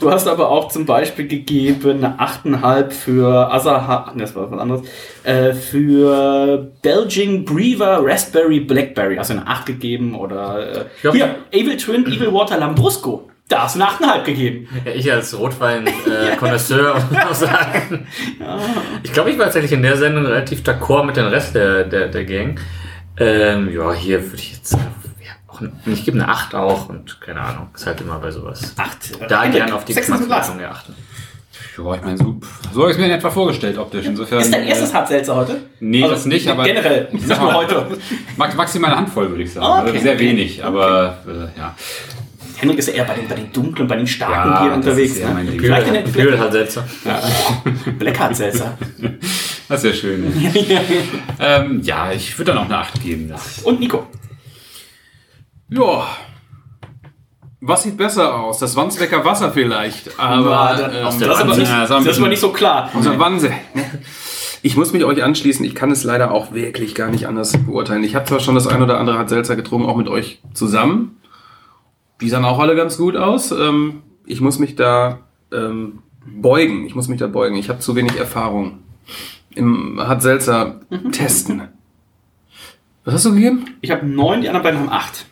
Du 0.00 0.10
hast 0.10 0.28
aber 0.28 0.50
auch 0.50 0.68
zum 0.68 0.86
Beispiel 0.86 1.26
gegeben 1.26 2.04
eine 2.04 2.18
8,5 2.18 2.90
für 2.90 3.52
Asaha, 3.52 4.12
das 4.16 4.34
war 4.34 4.50
was 4.50 4.60
anderes, 4.60 4.82
äh, 5.24 5.52
für 5.52 6.70
Belgian 6.82 7.44
Brewer 7.44 8.00
Raspberry 8.02 8.60
Blackberry. 8.60 9.16
Du 9.16 9.20
eine 9.30 9.46
8 9.46 9.66
gegeben 9.66 10.14
oder 10.14 10.86
äh, 11.02 11.10
hier, 11.12 11.36
Evil 11.50 11.76
Twin, 11.76 12.06
Evil 12.06 12.32
Water 12.32 12.58
Lambrusco. 12.58 13.28
Da 13.48 13.64
hast 13.64 13.76
du 13.76 13.82
eine 13.82 13.90
8,5 13.90 14.24
gegeben. 14.24 14.68
Ja, 14.84 14.92
ich 14.92 15.12
als 15.12 15.38
Rotwein-Konnoisseur 15.38 16.94
muss 17.10 17.22
auch 17.22 17.34
sagen. 17.48 18.06
Ich 19.02 19.12
glaube, 19.12 19.30
ich 19.30 19.38
war 19.38 19.44
tatsächlich 19.46 19.72
in 19.72 19.82
der 19.82 19.96
Sendung 19.96 20.24
relativ 20.26 20.60
d'accord 20.60 21.04
mit 21.04 21.16
dem 21.16 21.26
Rest 21.26 21.54
der, 21.54 21.84
der, 21.84 22.08
der 22.08 22.24
Gang. 22.24 22.58
Ähm, 23.18 23.70
ja, 23.72 23.92
hier 23.92 24.22
würde 24.22 24.36
ich 24.36 24.52
jetzt. 24.52 24.76
Ja, 25.60 25.68
auch, 25.68 25.86
ich 25.92 26.04
gebe 26.04 26.20
eine 26.20 26.28
8 26.28 26.54
auch 26.54 26.88
und 26.88 27.20
keine 27.20 27.40
Ahnung, 27.40 27.68
ist 27.74 27.86
halt 27.86 28.00
immer 28.00 28.18
bei 28.18 28.30
sowas. 28.30 28.72
8. 28.76 29.28
Da 29.28 29.46
gerne 29.46 29.74
auf 29.74 29.84
die. 29.84 29.94
Geschmacksrichtung 29.94 30.60
achten. 30.64 30.94
Ja, 31.76 31.94
ich 31.94 32.02
meine, 32.02 32.16
so, 32.16 32.36
so 32.72 32.80
habe 32.82 32.90
ich 32.90 32.96
es 32.96 33.00
mir 33.00 33.06
in 33.06 33.12
etwa 33.12 33.30
vorgestellt, 33.30 33.78
optisch. 33.78 34.06
Insofern. 34.06 34.40
Ist 34.40 34.52
dein 34.52 34.64
erstes 34.66 34.90
äh, 34.90 34.94
Hartselzer 34.94 35.34
heute? 35.36 35.56
Nee, 35.80 36.02
Also, 36.02 36.14
das 36.14 36.26
nicht, 36.26 36.48
aber. 36.48 36.64
Generell, 36.64 37.06
Ich 37.08 37.14
nicht 37.14 37.26
sag 37.28 37.38
nur 37.40 37.52
mal, 37.52 37.56
heute. 37.58 37.86
max- 38.36 38.54
Maximal 38.54 38.90
eine 38.90 39.00
Handvoll, 39.00 39.30
würde 39.30 39.42
ich 39.42 39.52
sagen. 39.52 39.66
Okay, 39.66 39.90
also 39.90 40.02
sehr 40.02 40.14
okay. 40.14 40.20
wenig, 40.30 40.64
aber 40.64 41.18
äh, 41.26 41.58
ja. 41.58 41.74
Henrik 42.56 42.78
ist 42.78 42.88
ja 42.88 42.94
eher 42.94 43.04
bei 43.04 43.14
den, 43.14 43.28
bei 43.28 43.34
den 43.34 43.52
dunklen, 43.52 43.88
bei 43.88 43.96
den 43.96 44.06
starken 44.06 44.50
Ja, 44.50 44.62
Bieren 44.62 44.80
das 44.80 44.86
unterwegs. 44.90 45.12
ist 45.12 45.18
eher 45.18 45.34
ne? 45.34 45.52
Vielleicht 45.58 45.86
in 45.88 45.94
den 45.94 46.12
Kühl 46.12 46.50
Seltzer. 46.52 46.84
Black 47.98 48.18
Hartselzer. 48.20 48.78
Das 49.68 49.82
ist 49.82 49.90
ja 49.90 49.96
schön. 50.00 50.32
ähm, 51.40 51.80
ja, 51.82 52.12
ich 52.12 52.36
würde 52.38 52.52
dann 52.52 52.58
auch 52.60 52.66
eine 52.66 52.78
8 52.78 53.02
geben. 53.02 53.28
Das 53.28 53.58
Und 53.62 53.80
Nico. 53.80 54.06
Ja. 55.68 56.06
Was 57.60 57.82
sieht 57.82 57.96
besser 57.96 58.34
aus? 58.38 58.58
Das 58.58 58.76
Wandsbecker 58.76 59.24
Wasser 59.24 59.50
vielleicht. 59.52 60.06
Ja, 60.08 60.12
Aber 60.18 60.76
dann- 60.78 60.94
ähm, 60.94 61.02
das, 61.04 61.16
ist 61.16 61.22
aber 61.28 61.56
nicht, 61.56 61.68
ja, 61.70 61.80
das 61.80 61.90
war 61.90 61.96
ein 61.98 62.04
das 62.04 62.04
war 62.04 62.04
bisschen- 62.04 62.28
nicht 62.28 62.40
so 62.40 62.52
klar. 62.52 62.90
unser 62.92 63.18
Wanse. 63.18 63.50
Ich 64.62 64.76
muss 64.76 64.92
mich 64.92 65.04
euch 65.04 65.22
anschließen. 65.22 65.64
Ich 65.64 65.74
kann 65.74 65.90
es 65.90 66.04
leider 66.04 66.30
auch 66.30 66.52
wirklich 66.52 66.94
gar 66.94 67.10
nicht 67.10 67.26
anders 67.26 67.52
beurteilen. 67.56 68.04
Ich 68.04 68.14
habe 68.14 68.26
zwar 68.26 68.40
schon 68.40 68.54
das 68.54 68.66
ein 68.66 68.82
oder 68.82 68.98
andere 69.00 69.18
hat 69.18 69.28
Seltzer 69.30 69.56
getrunken, 69.56 69.88
auch 69.88 69.96
mit 69.96 70.08
euch 70.08 70.40
zusammen. 70.52 71.16
Die 72.20 72.28
sahen 72.28 72.44
auch 72.44 72.58
alle 72.58 72.76
ganz 72.76 72.96
gut 72.98 73.16
aus. 73.16 73.50
Ähm, 73.50 74.02
ich 74.26 74.40
muss 74.40 74.58
mich 74.58 74.76
da 74.76 75.20
ähm, 75.52 76.00
beugen. 76.26 76.86
Ich 76.86 76.94
muss 76.94 77.08
mich 77.08 77.18
da 77.18 77.26
beugen. 77.26 77.56
Ich 77.56 77.68
habe 77.68 77.78
zu 77.80 77.96
wenig 77.96 78.16
Erfahrung 78.18 78.78
im 79.54 80.00
hat 80.00 80.20
Seltzer 80.22 80.80
testen. 81.12 81.68
Was 83.04 83.14
hast 83.14 83.26
du 83.26 83.34
gegeben? 83.34 83.66
Ich 83.82 83.90
habe 83.90 84.06
neun, 84.06 84.40
die 84.40 84.48
anderen 84.48 84.62
beiden 84.64 84.80
haben 84.80 84.88
acht. 84.90 85.26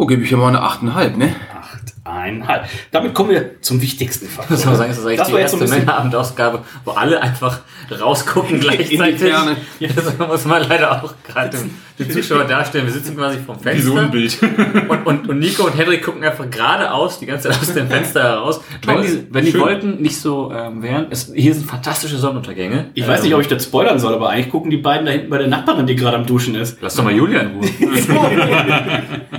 Oh, 0.00 0.06
gebe 0.06 0.22
ich 0.22 0.28
hier 0.28 0.38
mal 0.38 0.46
eine 0.46 0.62
8,5, 0.62 1.16
ne? 1.16 1.34
Acht, 1.60 1.92
einhalb. 2.04 2.66
Damit 2.92 3.14
kommen 3.14 3.30
wir 3.30 3.60
zum 3.62 3.82
wichtigsten 3.82 4.28
Faktor. 4.28 4.56
Das, 4.56 4.62
sagen, 4.62 4.90
das 4.90 4.98
ist 4.98 5.04
eigentlich 5.04 5.18
Das 5.18 5.26
die 5.26 5.32
war 5.32 5.40
jetzt 5.40 5.50
so 5.50 5.58
erste 5.58 5.76
Männerabendausgabe, 5.76 6.60
wo 6.84 6.92
alle 6.92 7.20
einfach 7.20 7.62
rausgucken 7.90 8.50
In 8.54 8.60
die 8.60 8.66
gleichzeitig. 8.68 9.18
Ferne. 9.18 9.56
Das 9.80 10.16
muss 10.16 10.44
man 10.44 10.68
leider 10.68 11.02
auch 11.02 11.12
gerade 11.26 11.50
dem, 11.50 11.74
dem 11.98 12.10
Zuschauer 12.12 12.44
darstellen. 12.44 12.86
Wir 12.86 12.92
sitzen 12.92 13.16
quasi 13.16 13.38
vom 13.38 13.58
Fenster. 13.58 13.76
Wie 13.76 13.92
so 13.92 13.96
ein 13.96 14.12
Bild. 14.12 14.38
Und, 14.88 15.04
und, 15.04 15.28
und 15.30 15.38
Nico 15.40 15.64
und 15.64 15.76
Henrik 15.76 16.04
gucken 16.04 16.22
einfach 16.22 16.48
geradeaus, 16.48 17.18
die 17.18 17.26
ganze 17.26 17.48
Zeit 17.48 17.60
aus 17.60 17.74
dem 17.74 17.88
Fenster 17.88 18.22
heraus. 18.22 18.60
Wenn 18.86 19.02
die, 19.02 19.26
wenn 19.30 19.44
die. 19.44 19.58
Wolken 19.58 20.00
nicht 20.00 20.20
so 20.20 20.52
ähm, 20.52 20.80
wären, 20.80 21.08
es, 21.10 21.32
hier 21.34 21.52
sind 21.52 21.66
fantastische 21.68 22.18
Sonnenuntergänge. 22.18 22.90
Ich 22.94 23.06
weiß 23.06 23.24
nicht, 23.24 23.34
ob 23.34 23.40
ich 23.40 23.48
das 23.48 23.64
spoilern 23.64 23.98
soll, 23.98 24.14
aber 24.14 24.30
eigentlich 24.30 24.50
gucken 24.50 24.70
die 24.70 24.76
beiden 24.76 25.06
da 25.06 25.12
hinten 25.12 25.28
bei 25.28 25.38
der 25.38 25.48
Nachbarin, 25.48 25.88
die 25.88 25.96
gerade 25.96 26.16
am 26.16 26.24
Duschen 26.24 26.54
ist. 26.54 26.78
Lass 26.80 26.94
doch 26.94 27.02
mal 27.02 27.12
Julian 27.12 27.50
in 27.50 27.56
Ruhe. 27.58 27.68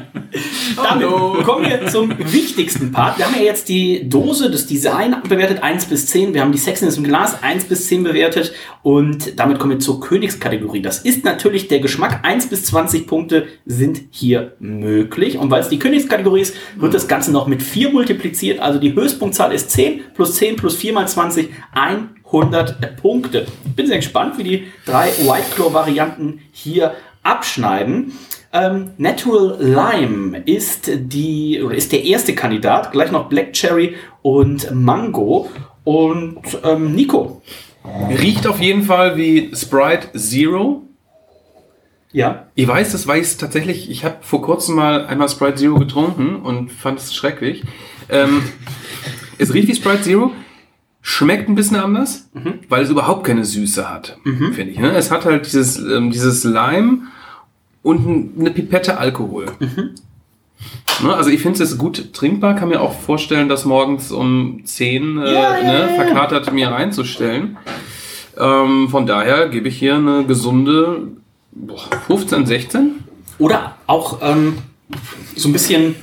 Damit 0.83 1.45
kommen 1.45 1.65
wir 1.65 1.87
zum 1.87 2.13
wichtigsten 2.17 2.91
Part. 2.91 3.17
Wir 3.17 3.25
haben 3.25 3.35
ja 3.35 3.41
jetzt 3.41 3.69
die 3.69 4.07
Dose, 4.07 4.49
das 4.49 4.65
Design 4.65 5.15
bewertet 5.27 5.63
1 5.63 5.85
bis 5.85 6.07
10. 6.07 6.33
Wir 6.33 6.41
haben 6.41 6.51
die 6.51 6.57
Sexiness 6.57 6.97
im 6.97 7.03
Glas 7.03 7.41
1 7.41 7.65
bis 7.65 7.87
10 7.87 8.03
bewertet. 8.03 8.53
Und 8.83 9.39
damit 9.39 9.59
kommen 9.59 9.73
wir 9.73 9.79
zur 9.79 9.99
Königskategorie. 9.99 10.81
Das 10.81 10.99
ist 10.99 11.23
natürlich 11.25 11.67
der 11.67 11.79
Geschmack. 11.79 12.21
1 12.23 12.47
bis 12.47 12.65
20 12.65 13.07
Punkte 13.07 13.47
sind 13.65 14.01
hier 14.11 14.53
möglich. 14.59 15.37
Und 15.37 15.51
weil 15.51 15.61
es 15.61 15.69
die 15.69 15.79
Königskategorie 15.79 16.41
ist, 16.41 16.55
wird 16.75 16.93
das 16.93 17.07
Ganze 17.07 17.31
noch 17.31 17.47
mit 17.47 17.61
4 17.61 17.91
multipliziert. 17.91 18.59
Also 18.59 18.79
die 18.79 18.93
Höchstpunktzahl 18.93 19.51
ist 19.53 19.71
10 19.71 20.01
plus 20.13 20.35
10 20.35 20.55
plus 20.55 20.75
4 20.75 20.93
mal 20.93 21.07
20, 21.07 21.49
100 21.73 22.97
Punkte. 22.97 23.45
Ich 23.65 23.75
bin 23.75 23.87
sehr 23.87 23.97
gespannt, 23.97 24.37
wie 24.37 24.43
die 24.43 24.63
drei 24.85 25.07
White 25.07 25.55
Claw 25.55 25.73
Varianten 25.73 26.41
hier 26.51 26.95
abschneiden. 27.23 28.13
Ähm, 28.51 28.91
Natural 28.97 29.57
Lime 29.59 30.39
ist 30.45 30.89
die 30.95 31.61
oder 31.61 31.75
ist 31.75 31.91
der 31.91 32.03
erste 32.03 32.33
Kandidat, 32.33 32.91
gleich 32.91 33.11
noch 33.11 33.29
Black 33.29 33.53
Cherry 33.53 33.95
und 34.21 34.73
Mango. 34.73 35.49
Und 35.83 36.41
ähm, 36.63 36.93
Nico, 36.93 37.41
Riecht 38.09 38.47
auf 38.47 38.59
jeden 38.59 38.83
Fall 38.83 39.17
wie 39.17 39.51
Sprite 39.55 40.11
Zero. 40.17 40.83
Ja. 42.11 42.47
Ich 42.55 42.67
weiß, 42.67 42.91
das 42.91 43.05
weiß 43.07 43.37
tatsächlich, 43.37 43.89
ich 43.89 44.03
habe 44.03 44.17
vor 44.21 44.41
kurzem 44.41 44.75
mal 44.75 45.05
einmal 45.05 45.29
Sprite 45.29 45.55
Zero 45.55 45.77
getrunken 45.77 46.37
und 46.37 46.71
fand 46.71 46.99
es 46.99 47.13
schrecklich. 47.13 47.63
Ähm, 48.09 48.43
es 49.37 49.53
riecht 49.53 49.67
wie 49.67 49.75
Sprite 49.75 50.01
Zero, 50.01 50.31
schmeckt 51.01 51.47
ein 51.49 51.55
bisschen 51.55 51.77
anders, 51.77 52.29
weil 52.67 52.83
es 52.83 52.89
überhaupt 52.89 53.25
keine 53.25 53.45
Süße 53.45 53.89
hat, 53.89 54.17
finde 54.23 54.71
ich. 54.71 54.79
Ne? 54.79 54.91
Es 54.91 55.11
hat 55.11 55.25
halt 55.25 55.45
dieses, 55.45 55.77
ähm, 55.77 56.11
dieses 56.11 56.43
Lime 56.43 57.03
und 57.83 58.05
ein- 58.07 58.33
eine 58.39 58.51
Pipette 58.51 58.97
Alkohol. 58.97 59.45
Ne? 61.01 61.13
Also 61.15 61.29
ich 61.29 61.41
finde 61.41 61.63
es 61.63 61.77
gut 61.77 62.13
trinkbar, 62.13 62.55
kann 62.55 62.69
mir 62.69 62.81
auch 62.81 62.93
vorstellen, 62.93 63.47
das 63.47 63.63
morgens 63.65 64.11
um 64.11 64.61
10 64.65 65.17
äh, 65.17 65.63
ne, 65.63 65.89
verkatert 65.95 66.51
mir 66.51 66.67
reinzustellen. 66.69 67.57
Ähm, 68.37 68.89
von 68.89 69.05
daher 69.05 69.47
gebe 69.49 69.69
ich 69.69 69.77
hier 69.79 69.95
eine 69.95 70.25
gesunde 70.25 71.07
boah, 71.51 71.79
15, 72.07 72.45
16. 72.45 73.03
Oder 73.37 73.77
auch 73.87 74.19
ähm, 74.21 74.57
so 75.35 75.47
ein 75.47 75.53
bisschen 75.53 75.95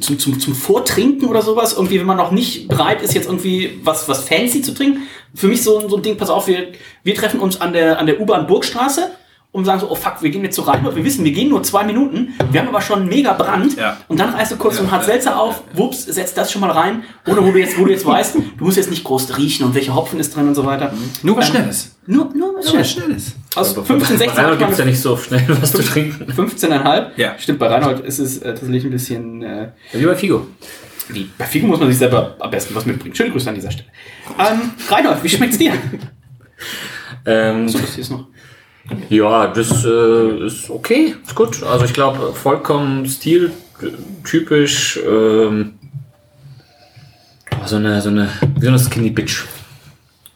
zum, 0.00 0.18
zum, 0.18 0.38
zum 0.38 0.54
Vortrinken 0.54 1.26
oder 1.26 1.40
sowas. 1.40 1.72
Irgendwie, 1.74 1.98
wenn 1.98 2.06
man 2.06 2.18
noch 2.18 2.32
nicht 2.32 2.68
bereit 2.68 3.00
ist, 3.00 3.14
jetzt 3.14 3.26
irgendwie 3.26 3.80
was, 3.82 4.06
was 4.08 4.28
fancy 4.28 4.60
zu 4.60 4.74
trinken. 4.74 5.02
Für 5.34 5.46
mich 5.48 5.62
so, 5.62 5.88
so 5.88 5.96
ein 5.96 6.02
Ding, 6.02 6.18
pass 6.18 6.28
auf, 6.28 6.46
wir, 6.46 6.68
wir 7.02 7.14
treffen 7.14 7.40
uns 7.40 7.60
an 7.60 7.72
der, 7.72 7.98
an 7.98 8.04
der 8.06 8.20
U-Bahn 8.20 8.46
Burgstraße 8.46 9.10
und 9.52 9.64
sagen 9.64 9.80
so, 9.80 9.90
oh 9.90 9.94
fuck, 9.96 10.22
wir 10.22 10.30
gehen 10.30 10.44
jetzt 10.44 10.54
so 10.54 10.62
rein. 10.62 10.84
Wir 10.84 11.04
wissen, 11.04 11.24
wir 11.24 11.32
gehen 11.32 11.48
nur 11.48 11.62
zwei 11.64 11.82
Minuten. 11.82 12.34
Wir 12.52 12.60
haben 12.60 12.68
aber 12.68 12.80
schon 12.80 13.00
einen 13.00 13.08
mega 13.08 13.32
Brand. 13.32 13.76
Ja. 13.76 13.96
Und 14.06 14.20
dann 14.20 14.30
reißt 14.32 14.52
du 14.52 14.56
kurz 14.56 14.76
so 14.76 14.84
ein 14.84 14.90
Hart 14.92 15.04
Seltzer 15.04 15.36
auf, 15.40 15.62
wups, 15.74 16.04
setzt 16.04 16.36
das 16.36 16.52
schon 16.52 16.60
mal 16.60 16.70
rein. 16.70 17.02
Oder 17.26 17.44
wo 17.44 17.50
du 17.50 17.58
jetzt, 17.58 17.76
wo 17.78 17.84
du 17.84 17.90
jetzt 17.90 18.06
weißt, 18.06 18.36
du 18.36 18.64
musst 18.64 18.76
jetzt 18.76 18.90
nicht 18.90 19.02
groß 19.02 19.36
riechen 19.38 19.66
und 19.66 19.74
welcher 19.74 19.94
Hopfen 19.94 20.20
ist 20.20 20.36
drin 20.36 20.46
und 20.46 20.54
so 20.54 20.64
weiter. 20.64 20.92
Nur 21.24 21.36
was 21.36 21.48
Ähm, 21.48 21.54
Schnelles. 21.56 21.96
Nur, 22.06 22.32
nur 22.34 22.54
was 22.56 22.70
Schnelles. 22.70 22.90
Schnelles. 22.92 23.32
Aus 23.56 23.72
15, 23.72 24.18
16 24.18 24.28
Reinhold 24.38 24.58
gibt 24.60 24.70
es 24.72 24.78
ja 24.78 24.84
nicht 24.84 25.00
so 25.00 25.16
schnell 25.16 25.44
was 25.60 25.72
zu 25.72 25.82
trinken. 25.82 26.30
15,5. 26.30 27.06
Ja. 27.16 27.34
Stimmt, 27.38 27.58
bei 27.58 27.66
Reinhold 27.66 28.00
ist 28.00 28.20
es 28.20 28.38
äh, 28.38 28.54
tatsächlich 28.54 28.84
ein 28.84 28.90
bisschen. 28.90 29.42
Äh, 29.42 29.70
Wie 29.92 30.06
bei 30.06 30.14
Figo. 30.14 30.46
wie, 31.08 31.28
bei 31.36 31.44
Figo 31.44 31.66
muss 31.66 31.80
man 31.80 31.88
sich 31.88 31.98
selber 31.98 32.36
am 32.38 32.50
besten 32.52 32.72
was 32.76 32.86
mitbringen. 32.86 33.16
Schöne 33.16 33.30
Grüße 33.30 33.48
an 33.48 33.56
dieser 33.56 33.72
Stelle. 33.72 33.88
Ähm, 34.38 34.60
Reinhold, 34.88 35.24
wie 35.24 35.28
schmeckt's 35.28 35.58
dir? 35.58 35.72
Ähm, 37.26 37.68
So, 37.68 37.78
das 37.78 37.94
hier 37.94 38.02
ist 38.02 38.10
noch. 38.10 38.26
Ja, 39.08 39.46
das 39.48 39.84
äh, 39.84 40.46
ist 40.46 40.70
okay, 40.70 41.14
ist 41.22 41.34
gut. 41.34 41.62
Also 41.62 41.84
ich 41.84 41.92
glaube, 41.92 42.32
vollkommen 42.32 43.06
stiltypisch. 43.06 44.98
Ähm, 45.06 45.74
so 47.66 47.76
eine, 47.76 48.00
so 48.00 48.08
eine, 48.08 48.28
wie 48.56 48.62
so 48.62 48.68
eine 48.68 48.78
Skinny 48.78 49.10
Bitch. 49.10 49.44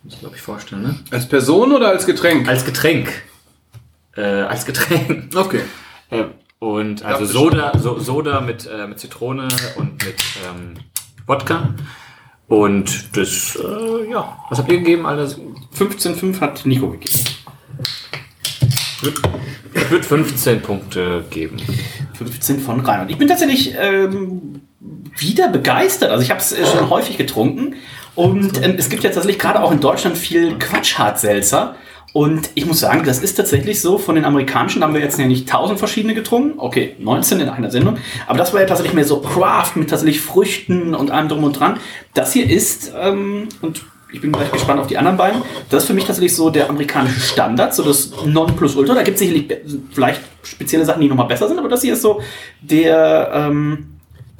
Muss 0.02 0.14
ich 0.14 0.20
glaube 0.20 0.36
ich 0.36 0.42
vorstellen, 0.42 0.82
ne? 0.82 0.98
Als 1.10 1.26
Person 1.28 1.72
oder 1.72 1.88
als 1.88 2.04
Getränk? 2.06 2.48
Als 2.48 2.64
Getränk. 2.64 3.10
Äh, 4.16 4.22
als 4.22 4.64
Getränk. 4.66 5.34
Okay. 5.36 5.62
Äh, 6.10 6.24
Und 6.58 7.02
also 7.04 7.24
Soda, 7.24 7.72
so, 7.78 7.98
Soda 7.98 8.40
mit, 8.40 8.66
äh, 8.66 8.86
mit 8.86 9.00
Zitrone 9.00 9.48
und 9.76 10.04
mit 10.04 10.22
ähm, 10.46 10.74
Wodka. 11.26 11.74
Und 12.46 13.16
das, 13.16 13.56
äh, 13.56 14.10
ja, 14.10 14.38
was 14.50 14.58
habt 14.58 14.70
ihr 14.70 14.78
gegeben? 14.78 15.06
Alles? 15.06 15.38
15,5 15.76 16.40
hat 16.40 16.66
Nico 16.66 16.90
gegeben. 16.90 17.18
Würde 19.90 20.04
15 20.04 20.62
Punkte 20.62 21.24
geben. 21.30 21.56
15 22.14 22.60
von 22.60 22.80
Reinhold. 22.80 23.10
Ich 23.10 23.18
bin 23.18 23.28
tatsächlich 23.28 23.74
ähm, 23.78 24.60
wieder 25.16 25.48
begeistert. 25.48 26.10
Also 26.10 26.22
ich 26.22 26.30
habe 26.30 26.40
es 26.40 26.52
äh, 26.52 26.64
schon 26.66 26.90
häufig 26.90 27.16
getrunken. 27.16 27.74
Und 28.14 28.62
ähm, 28.62 28.76
es 28.78 28.88
gibt 28.88 29.02
ja 29.02 29.10
tatsächlich 29.10 29.38
gerade 29.38 29.62
auch 29.62 29.72
in 29.72 29.80
Deutschland 29.80 30.16
viel 30.16 30.58
Quatschhartselzer. 30.58 31.74
Und 32.12 32.50
ich 32.54 32.64
muss 32.64 32.78
sagen, 32.78 33.02
das 33.04 33.18
ist 33.18 33.34
tatsächlich 33.34 33.80
so, 33.80 33.98
von 33.98 34.14
den 34.14 34.24
amerikanischen 34.24 34.84
haben 34.84 34.94
wir 34.94 35.00
jetzt 35.00 35.18
ja 35.18 35.26
nicht 35.26 35.48
1000 35.52 35.80
verschiedene 35.80 36.14
getrunken. 36.14 36.60
Okay, 36.60 36.94
19 37.00 37.40
in 37.40 37.48
einer 37.48 37.72
Sendung. 37.72 37.98
Aber 38.28 38.38
das 38.38 38.52
war 38.52 38.60
ja 38.60 38.66
tatsächlich 38.68 38.94
mehr 38.94 39.04
so 39.04 39.18
Craft 39.18 39.72
mit 39.74 39.90
tatsächlich 39.90 40.20
Früchten 40.20 40.94
und 40.94 41.10
allem 41.10 41.28
drum 41.28 41.42
und 41.42 41.58
dran. 41.58 41.80
Das 42.14 42.32
hier 42.32 42.48
ist, 42.48 42.92
ähm, 42.96 43.48
und 43.62 43.82
ich 44.14 44.20
bin 44.20 44.32
gleich 44.32 44.50
gespannt 44.52 44.80
auf 44.80 44.86
die 44.86 44.96
anderen 44.96 45.16
beiden, 45.16 45.42
das 45.70 45.82
ist 45.82 45.86
für 45.88 45.94
mich 45.94 46.04
tatsächlich 46.04 46.34
so 46.34 46.48
der 46.50 46.70
amerikanische 46.70 47.20
Standard, 47.20 47.74
so 47.74 47.82
das 47.82 48.12
Nonplusultra. 48.24 48.94
Da 48.94 49.02
gibt 49.02 49.16
es 49.16 49.20
sicherlich 49.20 49.52
vielleicht 49.92 50.20
spezielle 50.44 50.84
Sachen, 50.84 51.00
die 51.02 51.08
nochmal 51.08 51.26
besser 51.26 51.48
sind, 51.48 51.58
aber 51.58 51.68
das 51.68 51.82
hier 51.82 51.94
ist 51.94 52.02
so 52.02 52.20
der, 52.62 53.30
ähm, 53.34 53.90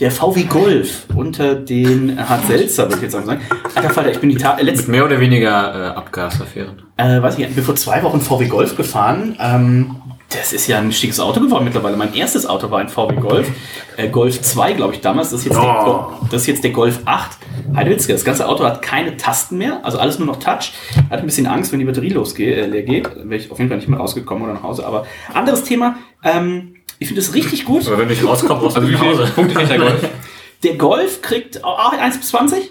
der 0.00 0.10
VW 0.10 0.44
Golf 0.44 1.06
unter 1.14 1.54
den 1.54 2.16
Hart 2.28 2.46
Seltzer, 2.46 2.84
würde 2.84 2.96
ich 2.96 3.02
jetzt 3.02 3.12
sagen. 3.12 3.40
Alter 3.74 3.90
Falter, 3.90 4.10
ich 4.12 4.18
bin 4.18 4.30
die 4.30 4.36
Ta 4.36 4.56
äh, 4.58 4.64
Mit 4.64 4.88
mehr 4.88 5.04
oder 5.04 5.20
weniger 5.20 5.92
äh, 5.92 5.96
Abgasaffären. 5.96 6.82
äh, 6.96 7.20
weiß 7.20 7.38
ich, 7.38 7.48
ich 7.48 7.54
bin 7.54 7.64
vor 7.64 7.76
zwei 7.76 8.02
Wochen 8.02 8.20
VW 8.20 8.46
Golf 8.46 8.76
gefahren. 8.76 9.36
Ähm, 9.40 9.96
das 10.36 10.52
ist 10.52 10.66
ja 10.66 10.78
ein 10.78 10.92
schickes 10.92 11.20
Auto 11.20 11.40
geworden 11.40 11.64
mittlerweile. 11.64 11.96
Mein 11.96 12.14
erstes 12.14 12.46
Auto 12.46 12.70
war 12.70 12.80
ein 12.80 12.88
VW 12.88 13.16
Golf. 13.16 13.48
Äh, 13.96 14.08
Golf 14.08 14.40
2, 14.40 14.72
glaube 14.74 14.94
ich, 14.94 15.00
damals. 15.00 15.30
Das 15.30 15.40
ist, 15.40 15.46
jetzt 15.46 15.56
der, 15.56 15.62
Go- 15.84 16.12
das 16.30 16.42
ist 16.42 16.46
jetzt 16.48 16.64
der 16.64 16.70
Golf 16.72 17.00
8. 17.04 17.30
Heidewitzke, 17.74 18.12
das 18.12 18.24
ganze 18.24 18.48
Auto 18.48 18.64
hat 18.64 18.82
keine 18.82 19.16
Tasten 19.16 19.58
mehr, 19.58 19.80
also 19.84 19.98
alles 19.98 20.18
nur 20.18 20.26
noch 20.26 20.36
Touch. 20.38 20.72
Hat 21.10 21.20
ein 21.20 21.26
bisschen 21.26 21.46
Angst, 21.46 21.72
wenn 21.72 21.78
die 21.78 21.84
Batterie 21.84 22.10
losgeht, 22.10 22.56
äh, 22.56 22.66
leer 22.66 22.82
geht. 22.82 23.08
Wäre 23.16 23.36
ich 23.36 23.50
auf 23.50 23.58
jeden 23.58 23.68
Fall 23.70 23.78
nicht 23.78 23.88
mehr 23.88 23.98
rausgekommen 23.98 24.44
oder 24.44 24.54
nach 24.54 24.62
Hause. 24.62 24.86
Aber 24.86 25.06
anderes 25.32 25.64
Thema. 25.64 25.96
Ähm, 26.22 26.76
ich 26.98 27.08
finde 27.08 27.20
es 27.20 27.34
richtig 27.34 27.64
gut. 27.64 27.86
Aber 27.86 27.98
wenn 27.98 28.08
brauchst 28.54 28.76
du 28.76 28.76
Also 28.76 28.88
wie 28.88 28.92
nach 28.92 29.00
viele 29.00 29.12
Hause. 29.18 29.32
Punkte 29.34 29.54
kriegt 29.54 29.70
der 29.70 29.78
Golf? 29.78 30.08
Der 30.62 30.74
Golf 30.76 31.22
kriegt 31.22 31.64
auch 31.64 31.92
1 31.92 32.18
bis 32.18 32.28
20. 32.30 32.70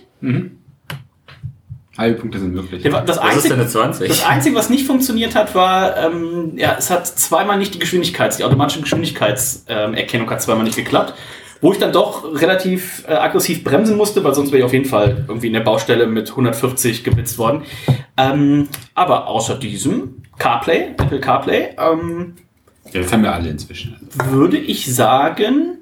Halbe 1.98 2.20
Punkte 2.20 2.40
sind 2.40 2.54
möglich. 2.56 2.82
Das 2.84 3.06
Das 3.06 3.18
ist 3.18 3.22
einzige, 3.22 3.54
eine 3.54 3.68
20. 3.68 4.08
Das 4.08 4.26
Einzige, 4.26 4.56
was 4.56 4.70
nicht 4.70 4.88
funktioniert 4.88 5.36
hat, 5.36 5.54
war, 5.54 5.96
ähm, 5.98 6.54
ja, 6.56 6.76
es 6.78 6.90
hat 6.90 7.06
zweimal 7.06 7.58
nicht 7.60 7.76
die 7.76 7.80
Geschwindigkeits-, 7.80 8.38
die 8.38 8.44
automatische 8.44 8.82
Geschwindigkeitserkennung 8.82 10.30
hat 10.30 10.42
zweimal 10.42 10.64
nicht 10.64 10.76
geklappt. 10.76 11.14
Wo 11.62 11.72
ich 11.72 11.78
dann 11.78 11.94
doch 11.94 12.26
relativ 12.42 13.06
äh, 13.08 13.14
aggressiv 13.14 13.64
bremsen 13.64 13.96
musste, 13.96 14.22
weil 14.24 14.34
sonst 14.34 14.52
wäre 14.52 14.60
ich 14.60 14.64
auf 14.66 14.74
jeden 14.74 14.86
Fall 14.86 15.24
irgendwie 15.28 15.48
in 15.48 15.54
der 15.54 15.62
Baustelle 15.62 16.08
mit 16.08 16.30
140 16.30 17.04
geblitzt 17.06 17.38
worden. 17.38 17.62
Ähm, 18.18 18.68
aber 18.96 19.28
außer 19.28 19.56
diesem 19.56 20.24
CarPlay, 20.40 20.90
Apple 20.98 21.22
CarPlay, 21.22 21.70
ähm, 21.78 22.34
Ja, 22.92 23.02
das 23.02 23.14
haben 23.14 23.24
wir 23.24 23.34
alle 23.34 23.50
inzwischen. 23.50 23.96
würde 24.32 24.58
ich 24.58 24.94
sagen, 24.94 25.78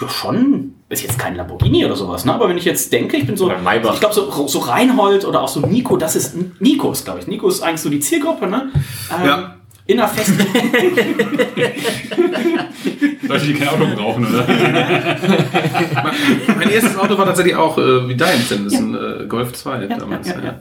ja 0.00 0.08
schon, 0.08 0.74
ist 0.88 1.02
jetzt 1.02 1.18
kein 1.18 1.34
Lamborghini 1.36 1.84
oder 1.84 1.96
sowas, 1.96 2.24
ne? 2.24 2.32
Aber 2.34 2.48
wenn 2.48 2.58
ich 2.58 2.64
jetzt 2.64 2.92
denke, 2.92 3.16
ich 3.16 3.26
bin 3.26 3.36
so, 3.36 3.46
Oder 3.46 3.56
ein 3.56 3.64
Maybach. 3.64 3.94
ich 3.94 4.00
glaube 4.00 4.14
so, 4.14 4.46
so 4.48 4.58
Reinhold 4.60 5.24
oder 5.24 5.42
auch 5.42 5.48
so 5.48 5.60
Nico, 5.60 5.96
das 5.96 6.16
ist 6.16 6.34
Nico 6.60 6.92
ist, 6.92 7.04
glaube 7.04 7.20
ich. 7.20 7.26
Nico 7.26 7.48
ist 7.48 7.62
eigentlich 7.62 7.80
so 7.80 7.90
die 7.90 8.00
Zielgruppe, 8.00 8.46
ne? 8.46 8.70
Ähm, 9.20 9.26
Ja. 9.26 9.54
In 9.86 9.98
einer 9.98 10.08
festen. 10.08 10.38
Leute, 13.22 13.46
die 13.46 13.54
kein 13.54 13.68
Auto 13.68 13.86
brauchen, 13.96 14.26
oder? 14.26 14.46
Mein 16.58 16.70
erstes 16.70 16.96
Auto 16.98 17.16
war 17.16 17.24
tatsächlich 17.26 17.56
auch 17.56 17.78
äh, 17.78 18.06
wie 18.08 18.14
deins, 18.14 18.48
denn 18.48 18.64
das 18.64 18.74
ist 18.74 18.80
ein 18.80 18.94
äh, 18.94 19.26
Golf 19.26 19.52
2 19.54 19.86
damals. 19.86 20.28
ja, 20.28 20.34
ja, 20.38 20.44
ja. 20.44 20.60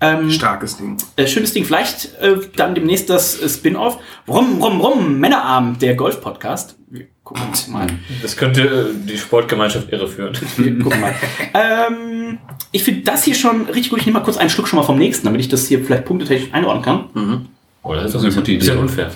Ähm, 0.00 0.30
Starkes 0.30 0.76
Ding. 0.76 0.96
äh, 1.16 1.26
schönes 1.26 1.52
Ding. 1.52 1.64
Vielleicht 1.64 2.14
äh, 2.20 2.36
dann 2.56 2.74
demnächst 2.74 3.08
das 3.08 3.40
äh, 3.40 3.48
Spin-off. 3.48 3.98
Rum, 4.28 4.62
rum, 4.62 4.80
rum, 4.80 5.18
Männerabend, 5.18 5.80
der 5.80 5.94
Golf-Podcast. 5.94 6.76
Wir 6.88 7.06
gucken 7.24 7.44
uns 7.48 7.66
mal. 7.68 7.86
Das 8.22 8.36
könnte 8.36 8.62
äh, 8.62 9.06
die 9.06 9.16
Sportgemeinschaft 9.16 9.90
irreführen. 9.90 10.36
Wir 10.56 10.78
gucken 10.78 11.00
mal. 11.00 11.14
ähm, 11.54 12.38
ich 12.72 12.84
finde 12.84 13.02
das 13.02 13.24
hier 13.24 13.34
schon 13.34 13.62
richtig 13.66 13.90
gut. 13.90 14.00
Ich 14.00 14.06
nehme 14.06 14.18
mal 14.18 14.24
kurz 14.24 14.36
einen 14.36 14.50
Schluck 14.50 14.68
schon 14.68 14.78
mal 14.78 14.84
vom 14.84 14.98
nächsten, 14.98 15.24
damit 15.24 15.40
ich 15.40 15.48
das 15.48 15.66
hier 15.66 15.82
vielleicht 15.82 16.04
punktetechnisch 16.04 16.52
einordnen 16.52 16.82
kann. 16.82 17.48
Oh, 17.82 17.94
das 17.94 18.06
ist, 18.06 18.14
Das 18.14 18.22
ist 18.22 18.26
eine 18.26 18.34
gute 18.36 18.52
Idee. 18.52 18.58
Bisschen 18.58 18.78
unfair. 18.78 19.10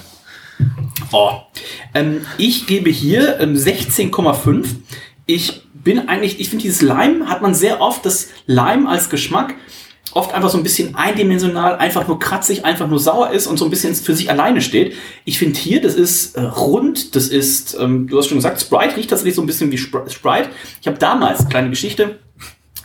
Oh. 1.12 1.32
Ähm, 1.94 2.22
ich 2.38 2.66
gebe 2.66 2.90
hier 2.90 3.40
ähm, 3.40 3.54
16,5. 3.54 4.66
Ich 5.26 5.62
bin 5.74 6.08
eigentlich, 6.08 6.40
ich 6.40 6.48
finde 6.50 6.62
dieses 6.62 6.82
Lime 6.82 7.28
hat 7.28 7.42
man 7.42 7.54
sehr 7.54 7.80
oft, 7.80 8.04
das 8.04 8.28
Lime 8.46 8.88
als 8.88 9.10
Geschmack, 9.10 9.54
oft 10.12 10.34
einfach 10.34 10.50
so 10.50 10.56
ein 10.58 10.64
bisschen 10.64 10.96
eindimensional, 10.96 11.76
einfach 11.76 12.08
nur 12.08 12.18
kratzig, 12.18 12.64
einfach 12.64 12.88
nur 12.88 12.98
sauer 12.98 13.30
ist 13.30 13.46
und 13.46 13.58
so 13.58 13.64
ein 13.64 13.70
bisschen 13.70 13.94
für 13.94 14.14
sich 14.14 14.28
alleine 14.28 14.60
steht. 14.60 14.94
Ich 15.24 15.38
finde 15.38 15.58
hier, 15.58 15.80
das 15.80 15.94
ist 15.94 16.36
äh, 16.36 16.40
rund, 16.42 17.14
das 17.14 17.28
ist, 17.28 17.76
ähm, 17.78 18.08
du 18.08 18.18
hast 18.18 18.26
schon 18.26 18.38
gesagt, 18.38 18.60
Sprite 18.60 18.96
riecht 18.96 19.10
tatsächlich 19.10 19.36
so 19.36 19.42
ein 19.42 19.46
bisschen 19.46 19.70
wie 19.70 19.76
Spr- 19.78 20.10
Sprite. 20.10 20.48
Ich 20.80 20.86
habe 20.88 20.98
damals, 20.98 21.48
kleine 21.48 21.70
Geschichte, 21.70 22.18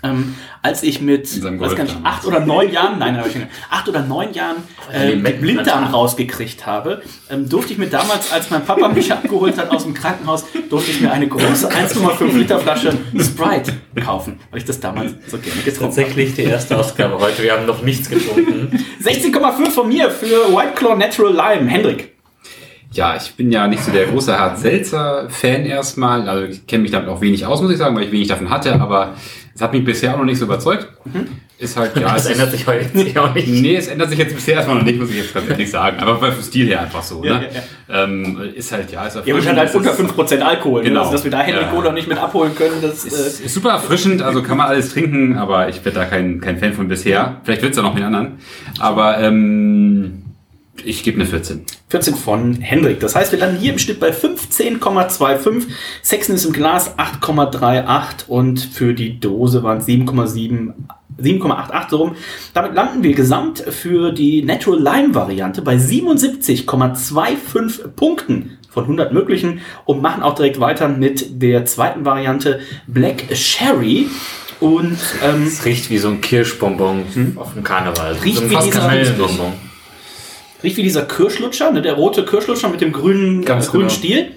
ähm, 0.05 0.35
als 0.61 0.83
ich 0.83 1.01
mit 1.01 1.43
weiß 1.43 1.75
gar 1.75 1.83
nicht, 1.83 1.97
acht 2.03 2.25
oder 2.25 2.39
neun 2.39 2.71
Jahren, 2.71 2.97
nein, 2.99 3.17
hab 3.17 3.27
ich 3.27 3.35
nicht, 3.35 3.47
acht 3.69 3.87
oder 3.87 4.01
neun 4.01 4.33
Jahren 4.33 4.57
äh, 4.91 5.15
den 5.15 5.41
Blinddarm 5.41 5.85
rausgekriegt 5.85 6.65
habe, 6.65 7.01
ähm, 7.29 7.47
durfte 7.47 7.73
ich 7.73 7.79
mir 7.79 7.87
damals, 7.87 8.31
als 8.31 8.49
mein 8.49 8.65
Papa 8.65 8.87
mich 8.87 9.11
abgeholt 9.13 9.57
hat 9.57 9.69
aus 9.71 9.83
dem 9.83 9.93
Krankenhaus, 9.93 10.45
durfte 10.69 10.91
ich 10.91 11.01
mir 11.01 11.11
eine 11.11 11.27
große 11.27 11.69
1,5 11.69 12.35
Liter 12.35 12.59
Flasche 12.59 12.93
Sprite 13.19 13.73
kaufen, 14.03 14.39
weil 14.49 14.59
ich 14.59 14.65
das 14.65 14.79
damals 14.79 15.11
so 15.27 15.37
gerne 15.37 15.61
getrunken 15.61 15.83
habe. 15.83 15.95
Tatsächlich 15.95 16.35
die 16.35 16.43
erste 16.43 16.77
Ausgabe 16.77 17.19
heute. 17.19 17.43
Wir 17.43 17.53
haben 17.53 17.65
noch 17.65 17.81
nichts 17.83 18.09
getrunken. 18.09 18.83
16,5 19.03 19.69
von 19.69 19.87
mir 19.87 20.09
für 20.09 20.53
White 20.55 20.73
Claw 20.75 20.95
Natural 20.95 21.33
Lime. 21.33 21.69
Hendrik. 21.69 22.15
Ja, 22.95 23.17
ich 23.17 23.33
bin 23.35 23.51
ja 23.51 23.67
nicht 23.67 23.83
so 23.83 23.91
der 23.91 24.05
große 24.05 24.39
Hart-Seltzer-Fan 24.39 25.65
erstmal. 25.65 26.29
Also 26.29 26.45
ich 26.45 26.65
kenne 26.65 26.83
mich 26.83 26.91
damit 26.91 27.09
auch 27.09 27.19
wenig 27.19 27.45
aus, 27.45 27.61
muss 27.61 27.71
ich 27.71 27.77
sagen, 27.77 27.93
weil 27.95 28.05
ich 28.05 28.11
wenig 28.11 28.29
davon 28.29 28.49
hatte, 28.49 28.79
aber 28.79 29.15
es 29.55 29.61
hat 29.61 29.71
mich 29.71 29.85
bisher 29.85 30.13
auch 30.13 30.17
noch 30.17 30.25
nicht 30.25 30.37
so 30.37 30.43
überzeugt. 30.43 30.89
Ist 31.57 31.77
halt, 31.77 31.95
ja, 31.95 32.01
Das 32.13 32.25
es 32.25 32.31
ändert 32.31 32.51
sich 32.51 32.67
heute 32.67 32.89
jetzt 32.93 33.17
auch 33.17 33.33
nicht. 33.33 33.47
Nee, 33.47 33.77
es 33.77 33.87
ändert 33.87 34.09
sich 34.09 34.19
jetzt 34.19 34.35
bisher 34.35 34.55
erstmal 34.55 34.75
noch 34.75 34.83
nicht, 34.83 34.99
muss 34.99 35.09
ich 35.09 35.15
jetzt 35.15 35.33
ganz 35.33 35.49
ehrlich 35.49 35.71
sagen. 35.71 35.97
Aber 35.99 36.17
vom 36.17 36.43
Stil 36.43 36.67
her 36.67 36.81
einfach 36.81 37.01
so. 37.01 37.23
Ja, 37.23 37.39
ne? 37.39 37.47
Ähm, 37.89 38.41
ist 38.53 38.73
halt, 38.73 38.91
ja, 38.91 39.05
ist 39.07 39.15
Ja, 39.25 39.33
und 39.33 39.45
halt, 39.47 39.57
halt 39.57 39.73
unter 39.73 39.93
5% 39.93 40.39
Alkohol. 40.41 40.83
Ne? 40.83 40.89
Genau. 40.89 41.01
Also, 41.01 41.13
dass 41.13 41.23
wir 41.23 41.31
da 41.31 41.39
Henry 41.39 41.61
Ja. 41.61 41.67
Cola 41.69 41.93
nicht 41.93 42.09
mit 42.09 42.17
abholen 42.17 42.53
können, 42.53 42.81
das 42.81 43.05
Ist, 43.05 43.39
äh, 43.41 43.45
ist 43.45 43.53
super 43.53 43.69
erfrischend, 43.69 44.21
also 44.21 44.43
kann 44.43 44.57
man 44.57 44.67
alles 44.67 44.89
trinken, 44.89 45.37
aber 45.37 45.69
ich 45.69 45.79
bin 45.79 45.93
da 45.93 46.03
kein, 46.03 46.41
kein 46.41 46.59
Fan 46.59 46.73
von 46.73 46.89
bisher. 46.89 47.39
Vielleicht 47.45 47.61
wird's 47.61 47.77
ja 47.77 47.83
noch 47.83 47.93
mit 47.93 48.03
anderen. 48.03 48.39
Aber 48.79 49.19
ähm, 49.19 50.24
ich 50.83 51.03
gebe 51.03 51.19
eine 51.19 51.27
14. 51.27 51.65
14 51.89 52.15
von 52.15 52.55
Hendrik. 52.55 52.99
Das 52.99 53.15
heißt, 53.15 53.31
wir 53.31 53.39
landen 53.39 53.59
hier 53.59 53.73
im 53.73 53.79
Schnitt 53.79 53.99
bei 53.99 54.11
15,25. 54.11 55.63
Sexen 56.03 56.35
ist 56.35 56.45
im 56.45 56.53
Glas 56.53 56.97
8,38 56.97 58.27
und 58.27 58.59
für 58.59 58.93
die 58.93 59.19
Dose 59.19 59.63
waren 59.63 59.79
es 59.79 59.87
7,7. 59.87 60.73
7,88 61.21 61.89
so 61.89 61.97
rum. 61.97 62.15
Damit 62.53 62.73
landen 62.73 63.03
wir 63.03 63.13
gesamt 63.13 63.59
für 63.59 64.11
die 64.11 64.43
Natural 64.43 64.81
Lime 64.81 65.15
Variante 65.15 65.61
bei 65.61 65.75
77,25 65.75 67.87
Punkten 67.95 68.57
von 68.69 68.83
100 68.83 69.13
möglichen 69.13 69.61
und 69.85 70.01
machen 70.01 70.23
auch 70.23 70.35
direkt 70.35 70.59
weiter 70.59 70.89
mit 70.89 71.41
der 71.41 71.65
zweiten 71.65 72.03
Variante 72.03 72.59
Black 72.87 73.23
Sherry. 73.33 74.07
Und 74.59 74.97
ähm, 75.23 75.47
Es 75.47 75.63
riecht 75.63 75.89
wie 75.89 75.97
so 75.97 76.09
ein 76.09 76.21
Kirschbonbon 76.21 77.03
auf 77.37 77.53
dem 77.53 77.63
Karneval. 77.63 78.13
Riecht 78.23 78.37
so 78.37 78.43
ein 78.43 78.49
wie 78.49 78.69
Karamellbonbon. 78.69 79.53
Riecht 80.63 80.77
wie 80.77 80.83
dieser 80.83 81.03
Kirschlutscher, 81.03 81.71
ne? 81.71 81.81
der 81.81 81.93
rote 81.93 82.25
Kirschlutscher 82.25 82.69
mit 82.69 82.81
dem 82.81 82.91
grünen, 82.91 83.43
Ganz 83.45 83.67
äh, 83.67 83.71
grünen 83.71 83.87
genau. 83.87 83.97
Stiel. 83.97 84.31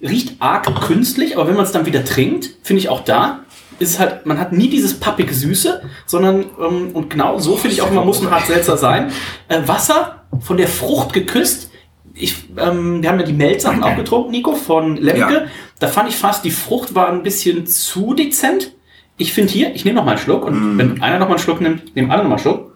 Riecht 0.00 0.36
arg 0.40 0.66
künstlich, 0.86 1.36
aber 1.36 1.48
wenn 1.48 1.54
man 1.54 1.64
es 1.64 1.72
dann 1.72 1.86
wieder 1.86 2.04
trinkt, 2.04 2.50
finde 2.62 2.80
ich 2.80 2.88
auch 2.88 3.04
da, 3.04 3.44
ist 3.78 3.98
halt, 3.98 4.26
man 4.26 4.38
hat 4.38 4.52
nie 4.52 4.68
dieses 4.68 4.98
pappig 4.98 5.32
Süße, 5.32 5.82
sondern, 6.06 6.46
ähm, 6.60 6.90
und 6.92 7.10
genau 7.10 7.38
so 7.38 7.56
finde 7.56 7.74
ich 7.74 7.82
auch, 7.82 7.90
man 7.90 8.04
muss 8.06 8.20
ein 8.20 8.30
hart 8.30 8.46
seltzer 8.46 8.76
sein. 8.76 9.12
Äh, 9.48 9.60
Wasser 9.66 10.22
von 10.40 10.56
der 10.56 10.68
Frucht 10.68 11.12
geküsst. 11.12 11.70
Ich, 12.14 12.48
ähm, 12.58 13.02
wir 13.02 13.08
haben 13.08 13.20
ja 13.20 13.26
die 13.26 13.32
Meltsachen 13.32 13.82
auch 13.82 13.96
getrunken, 13.96 14.30
Nico, 14.30 14.54
von 14.54 14.96
Lemke. 14.96 15.34
Ja. 15.34 15.44
Da 15.78 15.88
fand 15.88 16.08
ich 16.08 16.16
fast, 16.16 16.44
die 16.44 16.50
Frucht 16.50 16.94
war 16.94 17.08
ein 17.08 17.22
bisschen 17.22 17.66
zu 17.66 18.14
dezent. 18.14 18.72
Ich 19.16 19.32
finde 19.32 19.52
hier, 19.52 19.74
ich 19.74 19.84
nehme 19.84 19.96
noch 19.96 20.04
mal 20.04 20.12
einen 20.12 20.20
Schluck 20.20 20.44
und 20.44 20.78
wenn 20.78 21.02
einer 21.02 21.18
noch 21.18 21.28
mal 21.28 21.34
einen 21.34 21.42
Schluck 21.42 21.60
nimmt, 21.60 21.94
nehmen 21.96 22.10
alle 22.10 22.22
noch 22.22 22.30
mal 22.30 22.36
einen 22.36 22.42
Schluck. 22.42 22.71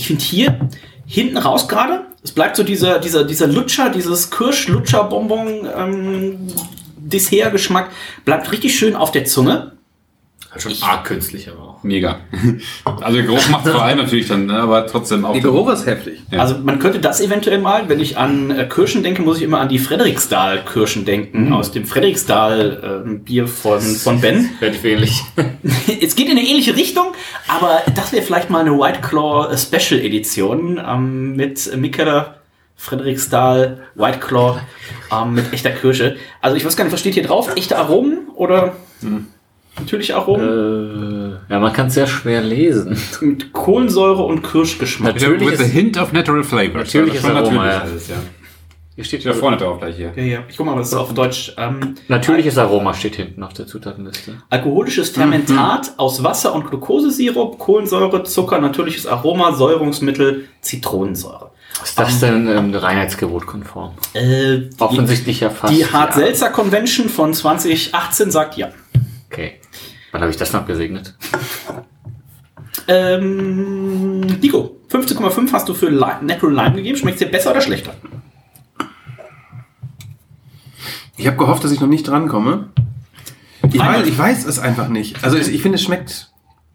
Ich 0.00 0.06
finde 0.06 0.24
hier 0.24 0.58
hinten 1.06 1.36
raus 1.36 1.68
gerade, 1.68 2.06
es 2.22 2.32
bleibt 2.32 2.56
so 2.56 2.62
dieser, 2.62 3.00
dieser, 3.00 3.22
dieser 3.22 3.46
Lutscher, 3.46 3.90
dieses 3.90 4.30
Kirsch-Lutscher-Bonbon 4.30 5.68
ähm, 5.76 6.38
Dessert-Geschmack, 6.96 7.90
bleibt 8.24 8.50
richtig 8.50 8.78
schön 8.78 8.96
auf 8.96 9.10
der 9.10 9.26
Zunge. 9.26 9.72
Halt 10.50 10.62
schon 10.62 10.72
arg 10.80 11.04
künstlich 11.04 11.48
aber 11.48 11.62
auch. 11.62 11.82
Mega. 11.84 12.20
Also 12.84 13.16
der 13.16 13.26
Geruch 13.26 13.48
macht 13.48 13.68
vor 13.68 13.82
allem 13.82 13.98
natürlich 13.98 14.26
dann, 14.26 14.46
ne, 14.46 14.58
aber 14.58 14.86
trotzdem 14.86 15.24
auch. 15.24 15.32
Der 15.32 15.42
Geruch 15.42 15.70
ist 15.70 15.86
heftig. 15.86 16.20
Ja. 16.30 16.40
Also 16.40 16.58
man 16.58 16.78
könnte 16.78 16.98
das 16.98 17.20
eventuell 17.20 17.58
mal, 17.58 17.88
wenn 17.88 18.00
ich 18.00 18.18
an 18.18 18.50
äh, 18.50 18.66
Kirschen 18.66 19.02
denke, 19.02 19.22
muss 19.22 19.38
ich 19.38 19.44
immer 19.44 19.60
an 19.60 19.68
die 19.68 19.78
Frederiksdal-Kirschen 19.78 21.04
denken, 21.04 21.52
aus 21.52 21.70
dem 21.70 21.86
Frederiksdal-Bier 21.86 23.46
von, 23.46 23.80
von 23.80 24.20
Ben. 24.20 24.50
Relativ 24.60 24.84
ähnlich. 24.84 25.22
Es 26.02 26.16
geht 26.16 26.26
in 26.26 26.38
eine 26.38 26.46
ähnliche 26.46 26.74
Richtung, 26.76 27.12
aber 27.48 27.82
das 27.94 28.12
wäre 28.12 28.22
vielleicht 28.22 28.50
mal 28.50 28.60
eine 28.60 28.72
White 28.72 29.00
Claw 29.00 29.56
Special 29.56 30.00
Edition 30.00 30.80
ähm, 30.84 31.36
mit 31.36 31.76
Mikkeler, 31.76 32.40
Frederiksdal, 32.76 33.82
White 33.94 34.18
Claw 34.18 34.60
ähm, 35.12 35.34
mit 35.34 35.52
echter 35.52 35.70
Kirsche. 35.70 36.16
Also 36.40 36.56
ich 36.56 36.64
weiß 36.64 36.76
gar 36.76 36.84
nicht, 36.84 36.92
was 36.92 37.00
steht 37.00 37.14
hier 37.14 37.22
drauf? 37.22 37.54
Echte 37.56 37.78
Aromen 37.78 38.28
oder 38.34 38.74
natürliche 39.80 40.16
Aromen? 40.16 41.38
äh, 41.48 41.52
ja, 41.52 41.58
man 41.60 41.72
kann 41.72 41.88
es 41.88 41.94
sehr 41.94 42.06
schwer 42.06 42.40
lesen. 42.42 42.96
Mit 43.20 43.52
Kohlensäure 43.52 44.22
und 44.22 44.42
Kirschgeschmack. 44.42 45.14
Natürlich 45.14 45.50
With 45.52 45.60
a 45.60 45.64
ist- 45.64 45.70
hint 45.72 45.98
of 45.98 46.12
natural 46.12 46.44
flavors. 46.44 46.74
Natürliches 46.94 47.22
Das 47.22 47.30
ist 47.30 47.36
Aroma, 47.36 47.64
natürlich 47.64 47.72
ja. 47.74 47.80
alles, 47.90 48.08
ja. 48.08 48.16
Hier 48.96 49.04
steht 49.04 49.24
da 49.24 49.32
vorne 49.32 49.56
drauf 49.56 49.78
gleich 49.78 49.96
hier. 49.96 50.12
Ja, 50.14 50.22
ja. 50.22 50.38
Ich 50.48 50.56
guck 50.58 50.66
mal, 50.66 50.76
was 50.76 50.88
ist 50.88 50.94
auf 50.94 51.14
Deutsch. 51.14 51.54
Ähm, 51.56 51.94
Natürliches 52.08 52.58
Aroma 52.58 52.92
steht 52.92 53.16
hinten 53.16 53.42
auf 53.42 53.54
der 53.54 53.66
Zutatenliste. 53.66 54.34
alkoholisches 54.50 55.10
Fermentat 55.10 55.92
aus 55.96 56.22
Wasser 56.22 56.54
und 56.54 56.68
Glukosesirup, 56.68 57.58
Kohlensäure, 57.58 58.24
Zucker, 58.24 58.60
natürliches 58.60 59.06
Aroma, 59.06 59.52
Säurungsmittel, 59.54 60.48
Zitronensäure. 60.60 61.50
Ist 61.82 61.98
das 61.98 62.20
denn 62.20 62.46
ähm, 62.48 62.74
reinheitsgebotkonform? 62.74 63.92
Äh, 64.12 64.58
die, 64.58 64.68
Offensichtlich 64.80 65.40
ja 65.40 65.48
fast. 65.50 65.72
die 65.72 65.86
Hart 65.86 66.10
ja. 66.16 66.16
Seltzer 66.24 66.50
Convention 66.50 67.08
von 67.08 67.32
2018 67.32 68.30
sagt 68.30 68.56
ja. 68.58 68.68
Okay. 69.30 69.59
Wann 70.12 70.20
habe 70.22 70.30
ich 70.30 70.36
das 70.36 70.52
noch 70.52 70.60
abgesegnet? 70.60 71.14
Ähm, 72.88 74.20
Nico, 74.20 74.76
15,5 74.90 75.52
hast 75.52 75.68
du 75.68 75.74
für 75.74 75.90
Natural 75.90 76.54
Lime 76.54 76.76
gegeben. 76.76 76.96
Schmeckt 76.96 77.20
dir 77.20 77.26
besser 77.26 77.52
oder 77.52 77.60
schlechter? 77.60 77.94
Ich 81.16 81.26
habe 81.26 81.36
gehofft, 81.36 81.62
dass 81.62 81.70
ich 81.70 81.80
noch 81.80 81.88
nicht 81.88 82.08
drankomme. 82.08 82.70
Ich 83.72 83.78
weiß, 83.78 84.06
ich 84.06 84.18
weiß 84.18 84.46
es 84.46 84.58
einfach 84.58 84.88
nicht. 84.88 85.22
Also 85.22 85.36
ich, 85.36 85.48
ich 85.48 85.62
finde, 85.62 85.76
es 85.76 85.82
schmeckt. 85.82 86.29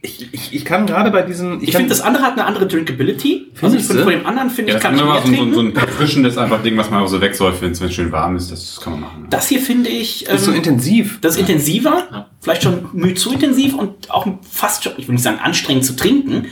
Ich, 0.05 0.29
ich, 0.33 0.53
ich 0.53 0.65
kann 0.65 0.85
gerade 0.85 1.09
bei 1.11 1.21
diesen. 1.23 1.61
Ich 1.61 1.71
kann- 1.71 1.79
finde, 1.81 1.89
das 1.89 2.01
andere 2.01 2.23
hat 2.23 2.33
eine 2.33 2.45
andere 2.45 2.67
Drinkability. 2.67 3.51
Also 3.61 3.75
ich 3.75 3.83
finde, 3.83 4.03
von 4.03 4.11
dem 4.11 4.25
anderen 4.25 4.49
finde 4.49 4.71
Ja, 4.71 4.77
ich, 4.77 4.83
kann 4.83 4.95
ich 4.95 5.03
mehr 5.03 5.11
so, 5.13 5.17
ein- 5.17 5.23
so, 5.23 5.29
ein- 5.31 5.35
trinken. 5.37 5.53
so 5.53 5.59
ein 5.61 5.75
erfrischendes 5.75 6.37
einfach 6.37 6.61
Ding, 6.61 6.77
was 6.77 6.89
man 6.89 7.01
auch 7.03 7.07
so 7.07 7.19
wegsäuft, 7.21 7.61
wenn 7.61 7.71
es 7.71 7.93
schön 7.93 8.11
warm 8.11 8.35
ist. 8.35 8.51
Das 8.51 8.79
kann 8.81 8.93
man 8.93 9.01
machen. 9.01 9.27
Das 9.29 9.47
hier 9.49 9.59
finde 9.59 9.89
ich. 9.89 10.27
ist 10.27 10.45
so 10.45 10.51
ähm, 10.51 10.57
intensiv. 10.57 11.19
Das 11.21 11.33
ist 11.35 11.39
intensiver, 11.41 12.27
vielleicht 12.41 12.63
schon 12.63 12.89
müh 12.93 13.13
zu 13.15 13.33
intensiv 13.33 13.73
und 13.75 14.11
auch 14.11 14.27
fast 14.49 14.83
schon, 14.83 14.93
ich 14.97 15.07
will 15.07 15.13
nicht 15.15 15.23
sagen 15.23 15.39
anstrengend 15.41 15.85
zu 15.85 15.95
trinken, 15.95 16.47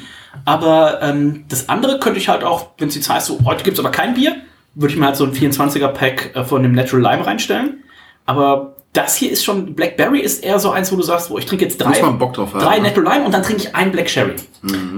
aber 0.45 1.01
ähm, 1.01 1.45
das 1.49 1.69
andere 1.69 1.99
könnte 1.99 2.19
ich 2.19 2.29
halt 2.29 2.43
auch, 2.43 2.71
wenn 2.79 2.87
es 2.87 2.95
jetzt 2.95 3.09
heißt, 3.09 3.27
so, 3.27 3.39
heute 3.45 3.63
gibt's 3.63 3.79
aber 3.79 3.91
kein 3.91 4.15
Bier, 4.15 4.35
würde 4.75 4.93
ich 4.93 4.99
mir 4.99 5.05
halt 5.05 5.15
so 5.15 5.25
ein 5.25 5.33
24er-Pack 5.33 6.31
äh, 6.35 6.43
von 6.43 6.63
dem 6.63 6.71
Natural 6.73 7.03
Lime 7.13 7.25
reinstellen. 7.27 7.83
Aber 8.25 8.72
das 8.93 9.15
hier 9.15 9.31
ist 9.31 9.43
schon, 9.43 9.73
Blackberry 9.73 10.19
ist 10.19 10.43
eher 10.43 10.59
so 10.59 10.69
eins, 10.69 10.91
wo 10.91 10.95
du 10.95 11.01
sagst, 11.01 11.31
wo 11.31 11.39
ich 11.39 11.47
trinke 11.47 11.65
jetzt 11.65 11.81
drei, 11.81 11.89
Muss 11.89 12.01
man 12.01 12.19
Bock 12.19 12.33
drauf 12.33 12.53
haben, 12.53 12.63
drei 12.63 12.77
ne? 12.77 12.89
Natural 12.89 13.15
Lime 13.15 13.25
und 13.25 13.33
dann 13.33 13.41
trinke 13.41 13.63
ich 13.63 13.75
einen 13.75 13.91
Black 13.91 14.07
Sherry. 14.07 14.35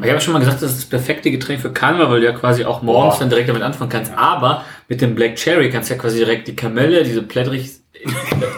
Ich 0.04 0.10
habe 0.10 0.20
schon 0.20 0.34
mal 0.34 0.40
gesagt, 0.40 0.62
das 0.62 0.72
ist 0.72 0.78
das 0.80 0.86
perfekte 0.86 1.32
Getränk 1.32 1.62
für 1.62 1.72
Karneval, 1.72 2.12
weil 2.12 2.20
du 2.20 2.26
ja 2.26 2.34
quasi 2.34 2.66
auch 2.66 2.82
morgens 2.82 3.20
dann 3.20 3.30
direkt 3.30 3.48
damit 3.48 3.62
anfangen 3.62 3.90
kannst. 3.90 4.12
Aber 4.16 4.66
mit 4.90 5.02
dem 5.02 5.16
Black 5.16 5.38
Cherry 5.38 5.70
kannst 5.70 5.90
du 5.90 5.96
ja 5.96 6.00
quasi 6.00 6.18
direkt 6.18 6.48
die 6.50 6.56
Kamelle, 6.56 7.04
diese 7.04 7.24
plättrig, 7.24 7.72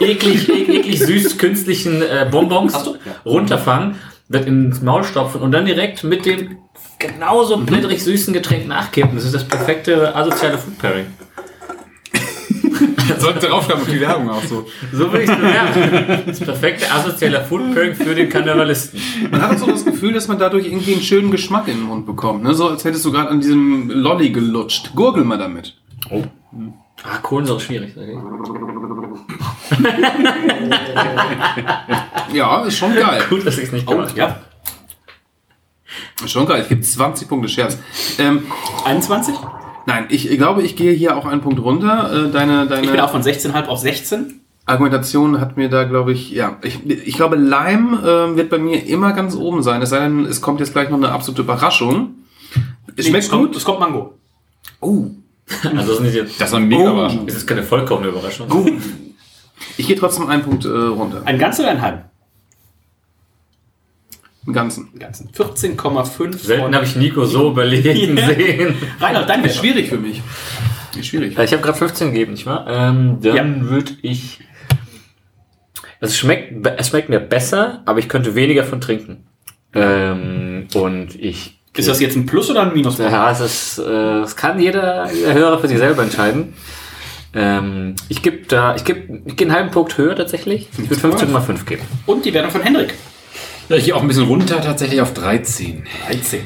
eklig, 0.00 0.48
eklig, 0.48 0.68
eklig 0.68 0.98
süß 0.98 1.38
künstlichen 1.38 2.02
äh, 2.02 2.26
Bonbons 2.28 2.82
du? 2.82 2.96
runterfangen, 3.24 3.94
wird 4.28 4.46
ins 4.46 4.82
Maul 4.82 5.04
stopfen 5.04 5.40
und 5.40 5.52
dann 5.52 5.66
direkt 5.66 6.02
mit 6.02 6.26
dem 6.26 6.58
genauso 6.98 7.58
plättrig 7.58 8.02
süßen 8.02 8.34
Getränk 8.34 8.66
nachkippen. 8.66 9.14
Das 9.14 9.24
ist 9.24 9.34
das 9.34 9.44
perfekte 9.44 10.14
asoziale 10.16 10.58
Food 10.58 10.78
Pairing. 10.78 11.06
Sollte 13.24 13.46
draufschreiben 13.48 13.82
auf 13.82 13.88
die 13.88 14.00
Werbung 14.00 14.30
auch 14.30 14.42
so. 14.44 14.66
So 14.92 15.12
würde 15.12 15.22
ich 15.24 15.30
es 15.30 15.36
bewerten. 15.36 16.22
Das 16.26 16.40
perfekte 16.40 16.90
asoziale 16.90 17.44
Food 17.44 17.74
Pairing 17.74 17.94
für 17.94 18.14
den 18.14 18.28
Karnevalisten. 18.28 19.00
Man 19.30 19.42
hat 19.42 19.52
auch 19.52 19.58
so 19.58 19.66
das 19.66 19.84
Gefühl, 19.84 20.12
dass 20.12 20.28
man 20.28 20.38
dadurch 20.38 20.66
irgendwie 20.66 20.92
einen 20.94 21.02
schönen 21.02 21.30
Geschmack 21.30 21.68
in 21.68 21.78
den 21.78 21.84
Mund 21.84 22.06
bekommt. 22.06 22.42
Ne? 22.42 22.54
So 22.54 22.68
als 22.68 22.84
hättest 22.84 23.04
du 23.04 23.12
gerade 23.12 23.28
an 23.30 23.40
diesem 23.40 23.90
Lolli 23.90 24.30
gelutscht. 24.30 24.92
Gurgel 24.94 25.24
mal 25.24 25.38
damit. 25.38 25.74
Ah, 27.04 27.18
Kohlensäure 27.22 27.58
ist 27.58 27.64
schwierig. 27.64 27.94
Ja, 32.32 32.64
ist 32.64 32.76
schon 32.78 32.94
geil. 32.94 33.22
Gut, 33.28 33.46
dass 33.46 33.58
ich 33.58 33.64
es 33.64 33.72
nicht 33.72 33.86
Oh, 33.88 33.92
gemacht 33.92 34.10
habe. 34.10 34.18
ja. 34.18 34.36
Ist 36.24 36.32
schon 36.32 36.46
geil. 36.46 36.62
Ich 36.62 36.68
gebe 36.68 36.80
20 36.80 37.28
Punkte 37.28 37.48
Scherz. 37.48 37.78
Ähm, 38.18 38.42
21? 38.84 39.34
Nein, 39.88 40.06
ich 40.10 40.28
glaube, 40.36 40.62
ich 40.62 40.76
gehe 40.76 40.92
hier 40.92 41.16
auch 41.16 41.26
einen 41.26 41.40
Punkt 41.40 41.58
runter. 41.60 42.26
Äh, 42.26 42.30
Deine, 42.30 42.66
deine 42.68 42.84
Ich 42.84 42.90
bin 42.92 43.00
auch 43.00 43.10
von 43.10 43.22
16,5 43.22 43.66
auf 43.66 43.78
16. 43.80 44.40
Argumentation 44.66 45.40
hat 45.40 45.56
mir 45.56 45.68
da, 45.70 45.84
glaube 45.84 46.12
ich, 46.12 46.30
ja. 46.30 46.58
Ich, 46.62 46.84
ich 46.88 47.14
glaube, 47.16 47.36
Lime 47.36 47.98
äh, 48.02 48.36
wird 48.36 48.50
bei 48.50 48.58
mir 48.58 48.86
immer 48.86 49.12
ganz 49.14 49.34
oben 49.34 49.62
sein. 49.62 49.80
Es 49.82 49.90
sei 49.90 50.00
denn, 50.00 50.26
es 50.26 50.40
kommt 50.42 50.60
jetzt 50.60 50.72
gleich 50.74 50.90
noch 50.90 50.98
eine 50.98 51.10
absolute 51.10 51.40
Überraschung. 51.42 52.10
Es 52.94 53.06
Nee, 53.06 53.10
schmeckt 53.10 53.24
es 53.24 53.30
kommt, 53.30 53.46
gut. 53.48 53.56
es 53.56 53.64
kommt 53.64 53.80
Mango. 53.80 54.14
Oh. 54.80 55.06
Also 55.64 55.74
das 55.74 55.88
ist, 55.88 56.00
nicht 56.00 56.14
jetzt, 56.14 56.40
Das 56.40 56.52
war 56.52 56.60
mega 56.60 57.08
Oh. 57.08 57.24
das 57.26 57.36
ist 57.36 57.46
keine 57.46 57.62
vollkommene 57.62 58.08
Überraschung. 58.08 58.46
Ich 59.78 59.86
gehe 59.86 59.96
trotzdem 59.96 60.26
einen 60.28 60.42
Punkt 60.42 60.66
äh, 60.66 60.68
runter. 60.68 61.22
Ein 61.24 61.38
ganzer 61.38 61.62
oder 61.62 61.72
ein 61.72 61.80
halb? 61.82 62.04
Im 64.48 64.54
Ganzen. 64.54 64.88
Ein 64.94 64.98
ganzen. 64.98 65.28
14,5. 65.30 66.38
Selten 66.38 66.74
habe 66.74 66.84
ich 66.86 66.96
Nico 66.96 67.26
so 67.26 67.50
überlegen 67.50 68.16
Ja. 68.16 68.26
sehen. 68.34 68.74
Reinhard, 68.98 69.28
dein 69.28 69.44
Ist 69.44 69.44
Wert. 69.44 69.56
schwierig 69.56 69.88
für 69.90 69.98
mich. 69.98 70.22
Ist 70.98 71.06
schwierig. 71.08 71.36
Äh, 71.38 71.44
Ich 71.44 71.52
habe 71.52 71.62
gerade 71.62 71.76
15 71.76 72.12
gegeben, 72.12 72.32
nicht 72.32 72.46
wahr? 72.46 72.66
Ähm, 72.66 73.18
dann 73.20 73.36
Ja. 73.36 73.68
würde 73.70 73.92
ich. 74.00 74.40
Also 76.00 76.12
es 76.12 76.18
schmeckt, 76.18 76.66
es 76.78 76.88
schmeckt 76.88 77.10
mir 77.10 77.20
besser, 77.20 77.82
aber 77.84 77.98
ich 77.98 78.08
könnte 78.08 78.34
weniger 78.34 78.64
von 78.64 78.80
trinken. 78.80 79.26
Ähm, 79.74 80.66
und 80.74 81.14
ich. 81.14 81.58
Ist 81.76 81.86
das 81.88 82.00
jetzt 82.00 82.16
ein 82.16 82.24
Plus 82.24 82.50
oder 82.50 82.62
ein 82.62 82.72
Minus? 82.72 82.96
Ja, 82.96 83.30
es 83.30 83.40
ist, 83.40 83.78
äh, 83.80 83.82
das 83.84 84.34
kann 84.34 84.58
jeder, 84.58 85.12
jeder 85.12 85.34
Hörer 85.34 85.58
für 85.58 85.68
sich 85.68 85.76
selber 85.76 86.02
entscheiden. 86.04 86.54
Ähm, 87.34 87.94
ich 88.08 88.22
gebe 88.22 88.46
da, 88.48 88.74
ich 88.74 88.84
gebe, 88.84 89.20
ich 89.26 89.36
gehe 89.36 89.46
einen 89.46 89.54
halben 89.54 89.70
Punkt 89.70 89.98
höher 89.98 90.16
tatsächlich. 90.16 90.68
Ich 90.82 90.88
würde 90.88 91.02
15,5 91.18 91.66
geben. 91.66 91.82
Und 92.06 92.24
die 92.24 92.32
Wertung 92.32 92.50
von 92.50 92.62
Hendrik. 92.62 92.94
Ja, 93.68 93.78
gehe 93.78 93.94
auch 93.94 94.00
ein 94.02 94.08
bisschen 94.08 94.24
runter, 94.24 94.60
tatsächlich 94.62 95.00
auf 95.00 95.12
13. 95.12 95.84
13. 96.06 96.40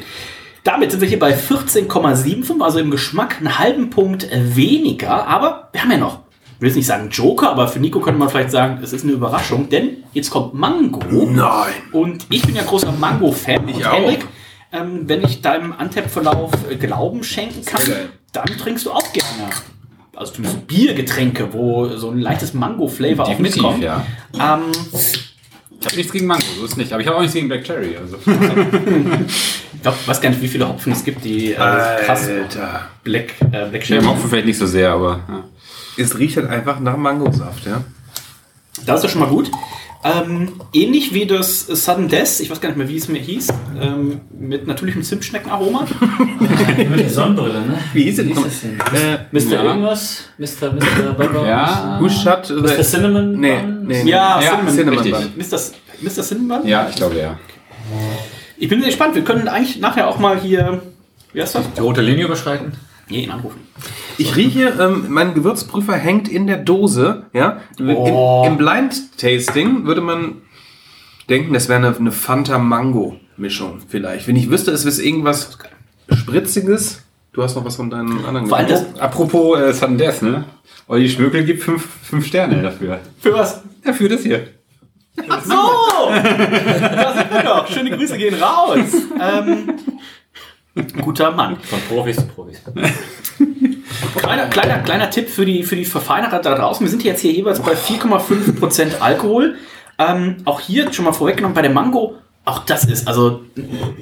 Damit 0.64 0.90
sind 0.90 1.00
wir 1.00 1.08
hier 1.08 1.18
bei 1.18 1.34
14,75, 1.34 2.62
also 2.62 2.78
im 2.78 2.90
Geschmack 2.90 3.36
einen 3.38 3.58
halben 3.58 3.90
Punkt 3.90 4.28
weniger. 4.32 5.26
Aber 5.26 5.68
wir 5.72 5.82
haben 5.82 5.90
ja 5.90 5.98
noch, 5.98 6.20
ich 6.56 6.60
will 6.60 6.68
jetzt 6.68 6.76
nicht 6.76 6.86
sagen 6.86 7.10
Joker, 7.10 7.50
aber 7.50 7.68
für 7.68 7.80
Nico 7.80 8.00
könnte 8.00 8.18
man 8.18 8.28
vielleicht 8.28 8.50
sagen, 8.50 8.80
es 8.82 8.92
ist 8.92 9.04
eine 9.04 9.12
Überraschung, 9.12 9.68
denn 9.68 10.04
jetzt 10.12 10.30
kommt 10.30 10.54
Mango. 10.54 11.00
Nein. 11.26 11.72
Und 11.92 12.26
ich 12.30 12.42
bin 12.42 12.54
ja 12.54 12.62
großer 12.62 12.92
Mango-Fan. 12.92 13.68
Ich 13.68 13.76
Und 13.76 13.86
auch. 13.86 13.92
Henrik, 13.92 14.26
ähm, 14.72 15.08
wenn 15.08 15.22
ich 15.24 15.42
deinem 15.42 15.72
Antep-Verlauf 15.72 16.52
äh, 16.70 16.76
Glauben 16.76 17.22
schenken 17.24 17.64
kann, 17.64 17.82
dann 18.32 18.46
trinkst 18.46 18.86
du 18.86 18.92
auch 18.92 19.12
gerne. 19.12 19.50
Also 20.14 20.34
zumindest 20.34 20.66
Biergetränke, 20.66 21.52
wo 21.52 21.88
so 21.96 22.10
ein 22.10 22.18
leichtes 22.18 22.54
Mango-Flavor 22.54 23.26
auch 23.26 23.38
mitkommt. 23.38 23.82
ja. 23.82 24.04
Ähm, 24.34 24.62
Ich 25.82 25.86
habe 25.86 25.96
nichts 25.96 26.12
gegen 26.12 26.26
Mango, 26.26 26.44
so 26.60 26.64
ist 26.64 26.76
nicht. 26.76 26.92
Aber 26.92 27.02
ich 27.02 27.08
habe 27.08 27.16
auch 27.16 27.20
nichts 27.22 27.34
gegen 27.34 27.48
Black 27.48 27.64
Cherry. 27.64 27.96
Also. 27.96 28.16
ich 29.74 29.82
glaub, 29.82 30.06
weiß 30.06 30.20
gar 30.20 30.30
nicht, 30.30 30.40
wie 30.40 30.46
viele 30.46 30.68
Hopfen 30.68 30.92
es 30.92 31.02
gibt, 31.02 31.24
die 31.24 31.54
äh, 31.54 31.56
krass 31.56 32.28
Alter. 32.28 32.88
Black, 33.02 33.34
äh, 33.40 33.48
Black 33.48 33.72
Ja, 33.72 33.78
Cherry. 33.80 34.04
im 34.04 34.08
Hopfen 34.10 34.30
vielleicht 34.30 34.46
nicht 34.46 34.58
so 34.58 34.66
sehr, 34.66 34.92
aber. 34.92 35.20
Ja. 35.28 35.44
Es 35.96 36.16
riecht 36.16 36.36
halt 36.36 36.48
einfach 36.48 36.78
nach 36.78 36.96
Mangosaft, 36.96 37.66
ja. 37.66 37.82
Das 38.86 38.98
ist 38.98 39.02
ja 39.02 39.08
schon 39.08 39.22
mal 39.22 39.28
gut. 39.28 39.50
Ähm, 40.04 40.54
ähnlich 40.72 41.14
wie 41.14 41.26
das 41.26 41.60
Sudden 41.66 42.08
Death, 42.08 42.40
ich 42.40 42.50
weiß 42.50 42.60
gar 42.60 42.70
nicht 42.70 42.78
mehr, 42.78 42.88
wie 42.88 42.96
es 42.96 43.06
mir 43.08 43.20
hieß, 43.20 43.48
ähm, 43.80 44.20
mit 44.36 44.66
natürlichem 44.66 45.04
Zimtschneckenaroma. 45.04 45.86
Mit 46.90 46.98
der 46.98 47.08
Sonnenbrille, 47.08 47.60
ne? 47.60 47.78
Wie 47.92 48.02
hieß 48.04 48.18
es 48.18 48.26
Wie 48.26 48.34
das 48.34 48.60
denn? 48.62 48.80
Äh, 48.80 49.18
Mr. 49.30 49.52
Ja. 49.52 49.62
Irgendwas? 49.62 50.24
Mr. 50.38 50.72
Mr. 50.72 51.12
Baba? 51.16 51.46
Ja. 51.46 51.98
Huschat. 52.00 52.50
Mr. 52.50 52.82
Cinnamon? 52.82 53.38
Nee, 53.38 53.60
Bun? 53.60 53.86
nee. 53.86 54.02
Ja, 54.02 54.40
Ja, 54.40 54.50
Cinnamon. 54.50 54.74
Cinnamon 54.74 54.98
richtig. 55.04 55.36
Mr. 55.52 55.58
Mr. 56.00 56.22
Cinnamon? 56.24 56.66
ja, 56.66 56.88
ich 56.90 56.96
glaube 56.96 57.18
ja. 57.18 57.38
Ich 58.58 58.68
bin 58.68 58.80
sehr 58.80 58.88
gespannt. 58.88 59.14
Wir 59.14 59.22
können 59.22 59.46
eigentlich 59.46 59.78
nachher 59.78 60.08
auch 60.08 60.18
mal 60.18 60.36
hier, 60.40 60.82
wie 61.32 61.42
heißt 61.42 61.54
das? 61.54 61.72
Die 61.74 61.80
rote 61.80 62.00
Linie 62.00 62.24
überschreiten? 62.24 62.72
Nee, 63.08 63.24
ihn 63.24 63.30
anrufen. 63.30 63.60
Ich 64.18 64.36
rieche, 64.36 64.74
ähm, 64.80 65.06
mein 65.08 65.34
Gewürzprüfer 65.34 65.94
hängt 65.94 66.28
in 66.28 66.46
der 66.46 66.58
Dose, 66.58 67.26
ja. 67.32 67.60
Oh. 67.80 68.44
Im, 68.46 68.52
Im 68.52 68.58
Blind 68.58 69.18
Tasting 69.18 69.84
würde 69.84 70.00
man 70.00 70.42
denken, 71.28 71.52
das 71.52 71.68
wäre 71.68 71.84
eine, 71.84 71.96
eine 71.96 72.12
Fanta 72.12 72.58
Mango 72.58 73.18
Mischung 73.36 73.80
vielleicht. 73.88 74.28
Wenn 74.28 74.36
ich 74.36 74.50
wüsste, 74.50 74.70
es 74.70 74.84
wäre 74.84 75.06
irgendwas 75.06 75.58
Spritziges. 76.10 77.02
Du 77.32 77.42
hast 77.42 77.56
noch 77.56 77.64
was 77.64 77.76
von 77.76 77.88
deinen 77.88 78.24
anderen 78.24 78.46
Vor 78.46 78.58
allem 78.58 78.68
das, 78.68 78.98
Apropos 79.00 79.58
äh, 79.58 79.72
Sudden 79.72 79.96
Death, 79.96 80.22
ne? 80.22 80.44
Olli 80.86 81.08
Schmökel 81.08 81.44
gibt 81.44 81.62
fünf, 81.62 81.86
fünf 82.02 82.26
Sterne 82.26 82.60
dafür. 82.62 83.00
für 83.20 83.32
was? 83.32 83.62
Ja, 83.84 83.92
für 83.92 84.08
das 84.08 84.22
hier. 84.22 84.48
Ach 85.28 85.42
so! 85.42 85.52
da 86.10 87.14
sind 87.14 87.32
wir 87.32 87.42
doch. 87.42 87.66
Schöne 87.68 87.90
Grüße 87.90 88.16
gehen 88.16 88.34
raus. 88.34 88.78
Ähm, 89.22 89.74
guter 91.00 91.30
Mann. 91.32 91.56
Von 91.60 91.78
Profis 91.88 92.16
zu 92.16 92.26
Profis. 92.26 92.62
Kleiner, 94.16 94.46
kleiner, 94.46 94.78
kleiner 94.78 95.10
Tipp 95.10 95.28
für 95.28 95.44
die, 95.44 95.62
für 95.62 95.76
die 95.76 95.84
Verfeinerer 95.84 96.38
da 96.40 96.54
draußen. 96.54 96.84
Wir 96.84 96.90
sind 96.90 97.04
jetzt 97.04 97.20
hier 97.20 97.32
jeweils 97.32 97.60
bei 97.60 97.72
4,5% 97.72 99.00
Alkohol. 99.00 99.56
Ähm, 99.98 100.36
auch 100.44 100.60
hier 100.60 100.92
schon 100.92 101.04
mal 101.04 101.12
vorweggenommen 101.12 101.54
bei 101.54 101.62
der 101.62 101.70
Mango. 101.70 102.16
Auch 102.44 102.60
das 102.64 102.84
ist 102.84 103.06
also 103.06 103.42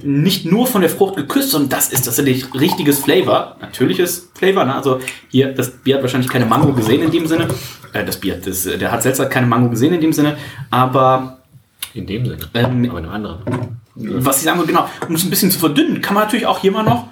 nicht 0.02 0.46
nur 0.46 0.66
von 0.66 0.80
der 0.80 0.88
Frucht 0.88 1.16
geküsst, 1.16 1.50
sondern 1.50 1.68
das 1.68 1.92
ist 1.92 2.06
tatsächlich 2.06 2.54
richtiges 2.54 3.00
Flavor. 3.00 3.56
Natürliches 3.61 4.30
Flavor. 4.35 4.64
Ne? 4.64 4.74
Also 4.74 5.00
hier, 5.28 5.52
das 5.52 5.70
Bier 5.70 5.96
hat 5.96 6.02
wahrscheinlich 6.02 6.30
keine 6.30 6.46
Mango 6.46 6.72
gesehen 6.72 7.02
in 7.02 7.11
dem 7.11 7.26
Sinne. 7.26 7.48
Äh, 7.92 8.04
das 8.04 8.16
Bier, 8.16 8.40
das, 8.42 8.62
der 8.62 8.90
hat 8.90 9.02
selbst 9.02 9.28
keine 9.30 9.46
Mango 9.46 9.68
gesehen 9.68 9.92
in 9.92 10.00
dem 10.00 10.12
Sinne. 10.12 10.38
Aber 10.70 11.40
In 11.92 12.06
dem 12.06 12.24
Sinne. 12.24 12.38
Ähm, 12.54 12.88
Aber 12.88 12.98
in 12.98 13.04
einem 13.04 13.11
anderen. 13.11 13.79
Was 14.00 14.38
ich 14.38 14.44
sagen 14.44 14.58
will, 14.58 14.66
genau, 14.66 14.88
um 15.08 15.14
es 15.14 15.24
ein 15.24 15.30
bisschen 15.30 15.50
zu 15.50 15.58
verdünnen, 15.58 16.00
kann 16.00 16.14
man 16.14 16.24
natürlich 16.24 16.46
auch 16.46 16.58
hier 16.58 16.72
mal 16.72 16.82
noch 16.82 17.08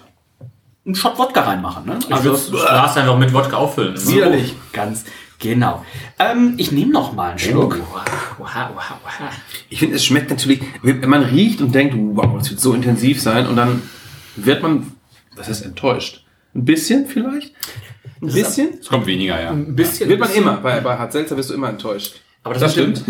einen 0.84 0.94
Shot 0.94 1.18
Wodka 1.18 1.42
reinmachen. 1.42 1.86
Ne? 1.86 1.98
Würde 2.08 2.30
das 2.30 2.50
Glas 2.50 2.96
einfach 2.96 3.18
mit 3.18 3.32
Wodka 3.32 3.56
auffüllen. 3.56 3.94
ne? 3.94 4.00
Sicherlich. 4.00 4.54
Ganz 4.72 5.04
genau. 5.38 5.84
Ähm, 6.18 6.54
ich 6.56 6.72
nehme 6.72 6.92
noch 6.92 7.12
mal 7.12 7.30
einen 7.30 7.38
Schluck. 7.38 7.78
Oha, 8.38 8.70
oha, 8.70 8.70
oha. 8.74 9.30
Ich 9.68 9.78
finde, 9.80 9.96
es 9.96 10.04
schmeckt 10.04 10.30
natürlich, 10.30 10.62
wenn 10.82 11.08
man 11.08 11.22
riecht 11.24 11.60
und 11.60 11.74
denkt, 11.74 11.94
wow, 11.96 12.40
es 12.40 12.50
wird 12.50 12.60
so 12.60 12.72
intensiv 12.72 13.20
sein 13.20 13.46
und 13.46 13.56
dann 13.56 13.82
wird 14.36 14.62
man, 14.62 14.92
das 15.36 15.48
ist 15.48 15.62
enttäuscht. 15.62 16.24
Ein 16.54 16.64
bisschen 16.64 17.06
vielleicht? 17.06 17.52
Ein 18.22 18.32
bisschen? 18.32 18.78
Es 18.80 18.88
kommt 18.88 19.06
weniger, 19.06 19.40
ja. 19.40 19.50
Ein 19.50 19.76
bisschen. 19.76 20.08
Wird 20.08 20.20
man 20.20 20.32
immer. 20.32 20.56
Bei, 20.56 20.80
bei 20.80 20.96
Hart 20.96 21.12
Seltzer 21.12 21.36
wirst 21.36 21.50
du 21.50 21.54
immer 21.54 21.68
enttäuscht. 21.68 22.20
Aber 22.50 22.58
das, 22.58 22.72
stimmt. 22.72 23.02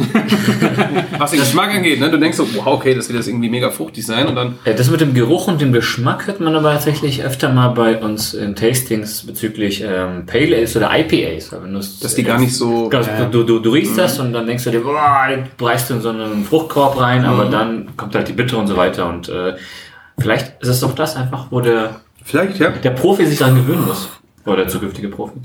Was 1.19 1.31
den 1.31 1.41
Geschmack 1.41 1.75
angeht, 1.75 2.01
ne? 2.01 2.11
Du 2.11 2.19
denkst 2.19 2.37
so, 2.37 2.47
wow, 2.57 2.67
okay, 2.67 2.95
das 2.95 3.09
wird 3.09 3.19
jetzt 3.19 3.29
irgendwie 3.29 3.49
mega 3.49 3.71
fruchtig 3.71 4.05
sein 4.05 4.27
und 4.27 4.35
dann. 4.35 4.59
Ja, 4.65 4.73
das 4.73 4.91
mit 4.91 5.01
dem 5.01 5.15
Geruch 5.15 5.49
und 5.49 5.61
dem 5.61 5.73
Geschmack 5.73 6.27
hört 6.27 6.41
man 6.41 6.55
aber 6.57 6.73
tatsächlich 6.73 7.23
öfter 7.23 7.53
mal 7.53 7.69
bei 7.69 7.99
uns 7.99 8.35
in 8.35 8.57
Tastings 8.57 9.25
bezüglich 9.25 9.83
ähm, 9.83 10.27
Pale 10.27 10.57
Ales 10.57 10.77
oder 10.77 10.91
IPAs. 10.93 11.51
Dass 12.01 12.15
die 12.15 12.25
gar 12.25 12.39
nicht 12.39 12.55
so. 12.55 12.89
Genau, 12.89 13.05
du, 13.31 13.45
du, 13.45 13.59
du 13.61 13.71
riechst 13.71 13.97
das 13.97 14.19
und 14.19 14.33
dann 14.33 14.47
denkst 14.47 14.65
du 14.65 14.71
dir, 14.71 14.81
boah, 14.81 15.29
breist 15.57 15.91
du 15.91 15.95
in 15.95 16.01
so 16.01 16.09
einen 16.11 16.45
Fruchtkorb 16.45 17.01
rein, 17.01 17.25
aber 17.25 17.47
dann 17.47 17.97
kommt 17.97 18.15
halt 18.15 18.29
die 18.29 18.33
Bitte 18.33 18.57
und 18.57 18.67
so 18.67 18.77
weiter. 18.77 19.09
Und 19.09 19.29
äh, 19.29 19.55
vielleicht 20.19 20.61
ist 20.61 20.69
es 20.69 20.81
doch 20.81 20.95
das 20.95 21.17
einfach, 21.17 21.47
wo 21.51 21.61
der, 21.61 22.01
Vielleicht, 22.25 22.59
ja. 22.59 22.71
der 22.71 22.91
Profi 22.91 23.25
sich 23.25 23.39
dran 23.39 23.55
gewöhnen 23.55 23.87
muss. 23.87 24.11
Oder 24.45 24.57
der 24.57 24.69
zukünftige 24.69 25.09
Profi. 25.09 25.39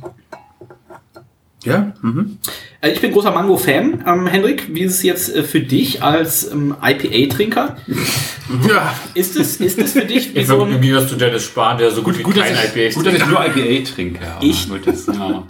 Ja. 1.64 1.94
Mhm. 2.02 2.38
Äh, 2.82 2.92
Ich 2.92 3.02
bin 3.02 3.12
großer 3.12 3.32
Mango-Fan. 3.32 4.04
Ähm, 4.06 4.28
Hendrik, 4.28 4.74
wie 4.76 4.82
ist 4.82 4.96
es 4.96 5.04
jetzt 5.04 5.34
äh, 5.36 5.44
für 5.44 5.62
dich 5.62 6.04
als 6.04 6.52
ähm, 6.52 6.76
IPA-Trinker? 6.82 7.78
ja. 8.68 8.94
Ist 9.14 9.36
es, 9.36 9.58
ist 9.58 9.80
es 9.80 9.94
für 9.94 10.06
dich 10.06 10.34
wie 10.34 10.40
Ich 10.42 10.48
so 10.48 10.62
Im 10.64 10.74
ein... 10.74 10.82
Gegensatz 10.82 11.10
zu 11.10 11.16
Dennis 11.16 11.44
Spahn, 11.46 11.78
der 11.78 11.92
so 11.92 12.02
gut, 12.02 12.18
wie 12.18 12.24
Gut, 12.24 12.38
dass 12.38 12.44
kein 12.46 12.56
ich, 12.56 12.76
IPAs 12.76 12.96
gut, 12.96 13.06
dass 13.06 13.14
ich 13.14 13.22
trinkt. 13.22 13.34
nur 13.58 13.64
IPA 13.64 13.90
trinke. 13.94 14.20
aber 14.36 14.44
Ich- 14.44 14.68
das, 14.86 15.08
ja. 15.08 15.44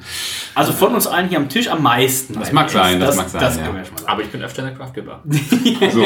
Also 0.55 0.71
von 0.73 0.93
uns 0.93 1.07
allen 1.07 1.29
hier 1.29 1.37
am 1.39 1.49
Tisch 1.49 1.67
am 1.67 1.81
meisten. 1.81 2.33
Das 2.39 2.51
mag 2.51 2.69
sein, 2.69 2.99
das 2.99 3.15
mag 3.15 3.27
sein, 3.29 3.41
Das 3.41 3.57
ja. 3.57 3.63
können 3.63 3.77
wir 3.77 3.85
schon 3.85 3.93
mal 3.95 3.99
sagen. 4.01 4.11
Aber 4.11 4.21
ich 4.21 4.27
bin 4.29 4.41
öfter 4.43 4.59
in 4.61 4.67
der 4.69 4.77
Craft 4.77 5.01
Bar. 5.05 5.23
so. 5.91 6.05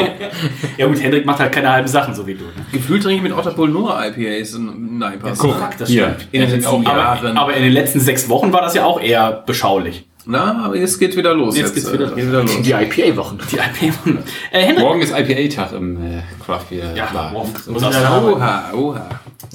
Ja 0.78 0.86
gut, 0.86 1.02
Hendrik 1.02 1.26
macht 1.26 1.38
halt 1.40 1.52
keine 1.52 1.70
halben 1.70 1.88
Sachen, 1.88 2.14
so 2.14 2.26
wie 2.26 2.34
du. 2.34 2.44
Ne? 2.44 2.50
Gefühlt 2.72 3.02
trinke 3.02 3.16
ich 3.16 3.22
mit 3.22 3.32
Otterpol 3.32 3.68
nur 3.68 3.94
IPAs 4.02 4.54
und 4.54 5.02
IPAs. 5.02 5.38
Guck, 5.38 5.56
das 5.78 5.90
stimmt. 5.90 6.28
In 6.32 6.40
den 6.42 6.50
letzten 6.50 6.82
Jahren. 6.82 7.36
Aber 7.36 7.54
in 7.54 7.62
den 7.62 7.72
letzten 7.72 8.00
sechs 8.00 8.28
Wochen 8.28 8.52
war 8.52 8.62
das 8.62 8.74
ja 8.74 8.84
auch 8.84 9.00
eher 9.00 9.42
beschaulich. 9.46 10.06
Na, 10.26 10.64
aber 10.64 10.76
jetzt 10.76 10.98
geht 10.98 11.16
wieder 11.16 11.32
los. 11.34 11.56
Jetzt 11.56 11.74
geht's 11.74 11.90
wieder 11.92 12.12
äh, 12.12 12.14
geht 12.14 12.28
wieder 12.28 12.42
los. 12.42 12.60
Die 12.62 12.72
IPA-Wochen. 12.72 13.38
Die 13.50 13.56
IPA. 13.86 14.18
Äh, 14.52 14.72
Morgen 14.78 15.00
ist 15.00 15.12
IPA-Tag 15.16 15.72
im 15.72 15.96
äh, 15.96 16.22
Craft 16.44 16.66
Beer 16.70 16.94
Ja, 16.94 17.06
Bar. 17.06 17.32
morgen. 17.32 17.52
Oha, 17.74 18.72
oha. 18.74 19.08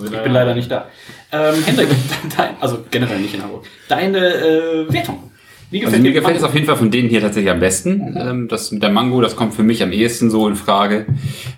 ich 0.03 0.09
bin 0.09 0.31
leider 0.31 0.55
nicht 0.55 0.71
da. 0.71 0.85
Ähm, 1.31 1.55
Hendrik, 1.65 1.89
dein, 2.37 2.49
also 2.59 2.79
generell 2.89 3.19
nicht 3.19 3.35
in 3.35 3.43
Hamburg. 3.43 3.65
Deine 3.87 4.17
äh, 4.33 4.91
Wertung. 4.93 5.31
Wie 5.69 5.83
Also 5.83 5.97
mir 5.97 6.03
dir 6.03 6.13
gefällt 6.13 6.37
es 6.37 6.43
auf 6.43 6.53
jeden 6.53 6.67
Fall 6.67 6.75
von 6.77 6.91
denen 6.91 7.09
hier 7.09 7.21
tatsächlich 7.21 7.51
am 7.51 7.59
besten. 7.59 8.15
Ähm, 8.15 8.47
das 8.47 8.71
mit 8.71 8.83
der 8.83 8.91
Mango, 8.91 9.21
das 9.21 9.35
kommt 9.35 9.55
für 9.55 9.63
mich 9.63 9.81
am 9.81 9.91
ehesten 9.91 10.29
so 10.29 10.47
in 10.47 10.55
Frage. 10.55 11.07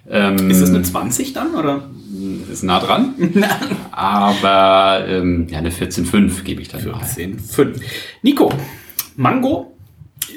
Ähm, 0.09 0.49
Ist 0.49 0.61
das 0.61 0.69
eine 0.69 0.83
20 0.83 1.33
dann, 1.33 1.53
oder? 1.53 1.83
ist 2.51 2.63
nah 2.63 2.79
dran. 2.79 3.13
Aber 3.91 5.05
ähm, 5.07 5.47
ja, 5.49 5.57
eine 5.57 5.69
14,5 5.69 6.43
gebe 6.43 6.61
ich 6.61 6.69
dann 6.69 6.85
mal. 6.85 6.99
14, 6.99 7.39
5. 7.39 7.77
Nico, 8.21 8.51
Mango. 9.15 9.71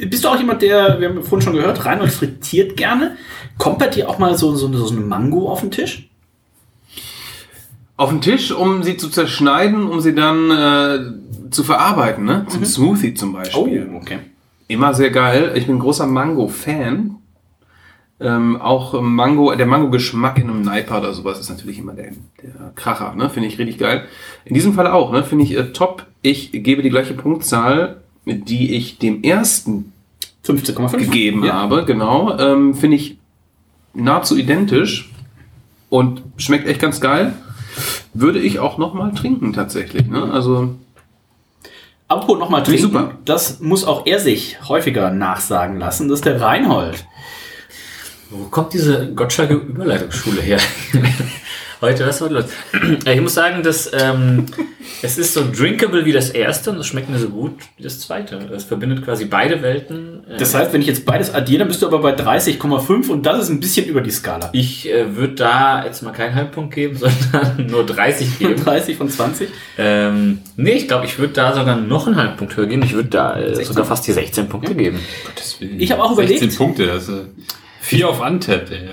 Bist 0.09 0.25
du 0.25 0.29
auch 0.29 0.39
jemand, 0.39 0.63
der, 0.63 1.01
wir 1.01 1.09
haben 1.09 1.23
vorhin 1.23 1.45
schon 1.45 1.55
gehört, 1.55 1.85
Reinhold 1.85 2.13
frittiert 2.13 2.77
gerne? 2.77 3.17
Kommt 3.57 3.79
bei 3.79 3.89
dir 3.89 4.09
auch 4.09 4.19
mal 4.19 4.37
so, 4.37 4.55
so, 4.55 4.73
so 4.73 4.95
eine 4.95 5.05
Mango 5.05 5.51
auf 5.51 5.61
den 5.61 5.71
Tisch? 5.71 6.09
Auf 7.97 8.11
den 8.11 8.21
Tisch, 8.21 8.53
um 8.53 8.85
sie 8.85 8.97
zu 8.97 9.09
zerschneiden, 9.09 9.89
um 9.89 10.01
sie 10.01 10.15
dann 10.15 10.51
äh, 10.51 11.51
zu 11.51 11.65
verarbeiten, 11.65 12.25
ne? 12.25 12.47
Zum 12.49 12.65
Smoothie 12.65 13.15
zum 13.15 13.33
Beispiel. 13.33 13.91
okay. 13.97 14.19
Immer 14.69 14.95
sehr 14.95 15.11
geil. 15.11 15.53
Ich 15.57 15.67
bin 15.67 15.77
ein 15.77 15.81
großer 15.81 16.07
Mango-Fan. 16.07 17.17
Ähm, 18.21 18.61
auch 18.61 19.01
Mango, 19.01 19.55
der 19.55 19.67
Mango-Geschmack 19.67 20.39
in 20.39 20.51
einem 20.51 20.63
Naipa 20.63 20.99
oder 20.99 21.13
sowas 21.13 21.39
ist 21.39 21.51
natürlich 21.51 21.79
immer 21.79 21.95
der, 21.95 22.13
der 22.43 22.73
Kracher, 22.75 23.15
ne? 23.15 23.31
Finde 23.31 23.49
ich 23.49 23.59
richtig 23.59 23.79
geil. 23.79 24.05
In 24.45 24.55
diesem 24.55 24.75
Fall 24.75 24.89
auch, 24.89 25.11
ne? 25.11 25.25
Finde 25.25 25.45
ich 25.45 25.57
äh, 25.57 25.73
top. 25.73 26.07
Ich 26.21 26.53
gebe 26.53 26.83
die 26.83 26.91
gleiche 26.91 27.15
Punktzahl, 27.15 28.03
die 28.29 28.75
ich 28.75 28.99
dem 28.99 29.23
ersten 29.23 29.93
15,5 30.47 30.97
gegeben 30.97 31.45
ja. 31.45 31.55
habe, 31.55 31.85
genau. 31.85 32.39
Ähm, 32.39 32.75
Finde 32.75 32.97
ich 32.97 33.19
nahezu 33.95 34.37
identisch 34.37 35.11
und 35.89 36.23
schmeckt 36.37 36.67
echt 36.67 36.81
ganz 36.81 37.01
geil. 37.01 37.35
Würde 38.15 38.39
ich 38.39 38.59
auch 38.59 38.79
nochmal 38.79 39.13
trinken 39.13 39.53
tatsächlich. 39.53 40.07
Ne? 40.07 40.31
Also 40.33 40.75
Apropos 42.09 42.39
nochmal 42.39 42.63
trinken, 42.63 42.83
super. 42.83 43.19
das 43.27 43.61
muss 43.61 43.85
auch 43.85 44.07
er 44.07 44.19
sich 44.19 44.57
häufiger 44.67 45.11
nachsagen 45.11 45.79
lassen. 45.79 46.09
Das 46.09 46.21
ist 46.21 46.25
der 46.25 46.41
Reinhold. 46.41 47.07
Wo 48.31 48.45
kommt 48.45 48.73
diese 48.73 49.13
Gottschalke 49.13 49.55
Überleitungsschule 49.55 50.41
her? 50.41 50.59
Heute, 51.81 52.05
was 52.07 52.21
war 52.21 52.29
los? 52.31 52.47
Ja, 53.07 53.13
Ich 53.15 53.21
muss 53.21 53.35
sagen, 53.35 53.63
dass 53.63 53.89
ähm, 53.93 54.47
es 55.01 55.17
ist 55.17 55.33
so 55.35 55.45
drinkable 55.57 56.05
wie 56.05 56.11
das 56.13 56.31
erste 56.31 56.71
und 56.71 56.79
es 56.79 56.87
schmeckt 56.89 57.09
mir 57.09 57.19
so 57.21 57.29
gut 57.29 57.53
wie 57.77 57.85
das 57.85 58.01
zweite. 58.01 58.37
Es 58.53 58.65
verbindet 58.65 59.05
quasi 59.05 59.27
beide 59.27 59.63
Welten. 59.63 60.25
Äh, 60.29 60.39
Das 60.39 60.55
heißt, 60.55 60.73
wenn 60.73 60.81
ich 60.81 60.89
jetzt 60.89 61.05
beides 61.07 61.33
addiere, 61.33 61.61
dann 61.61 61.69
bist 61.69 61.81
du 61.83 61.87
aber 61.87 62.01
bei 62.01 62.17
30,5 62.17 63.09
und 63.11 63.25
das 63.25 63.45
ist 63.45 63.49
ein 63.51 63.61
bisschen 63.61 63.87
über 63.87 64.01
die 64.01 64.11
Skala. 64.11 64.51
ich 64.53 64.89
äh, 64.91 65.15
würde 65.15 65.35
da 65.35 65.85
jetzt 65.85 66.03
mal 66.03 66.11
keinen 66.11 66.35
Halbpunkt 66.35 66.75
geben, 66.75 66.97
sondern 67.33 67.67
nur 67.67 67.87
30 67.87 68.41
geben. 68.41 68.57
30 68.65 68.97
von 68.97 69.09
20. 69.09 69.49
ähm, 69.79 70.39
nee, 70.57 70.73
ich 70.73 70.89
glaube, 70.89 71.07
ich 71.07 71.17
würde 71.21 71.35
da 71.35 71.55
sogar 71.55 71.77
noch 71.77 72.09
einen 72.09 72.17
Halbpunkt 72.17 72.57
höher 72.57 72.67
gehen. 72.67 72.83
Ich 72.83 72.93
würde 72.95 73.09
da 73.11 73.39
äh, 73.39 73.65
sogar 73.65 73.85
fast 73.85 74.05
die 74.09 74.13
16 74.13 74.49
Punkte 74.49 74.75
geben. 74.75 74.99
Ich 75.79 75.93
habe 75.93 76.03
auch 76.03 76.11
überlegt- 76.13 76.41
16 76.41 76.59
Punkte, 76.59 76.87
das 76.87 77.05
ist 77.05 77.09
äh, 77.11 77.23
vier 77.89 78.09
auf 78.09 78.21
Untap, 78.21 78.71
ey. 78.71 78.89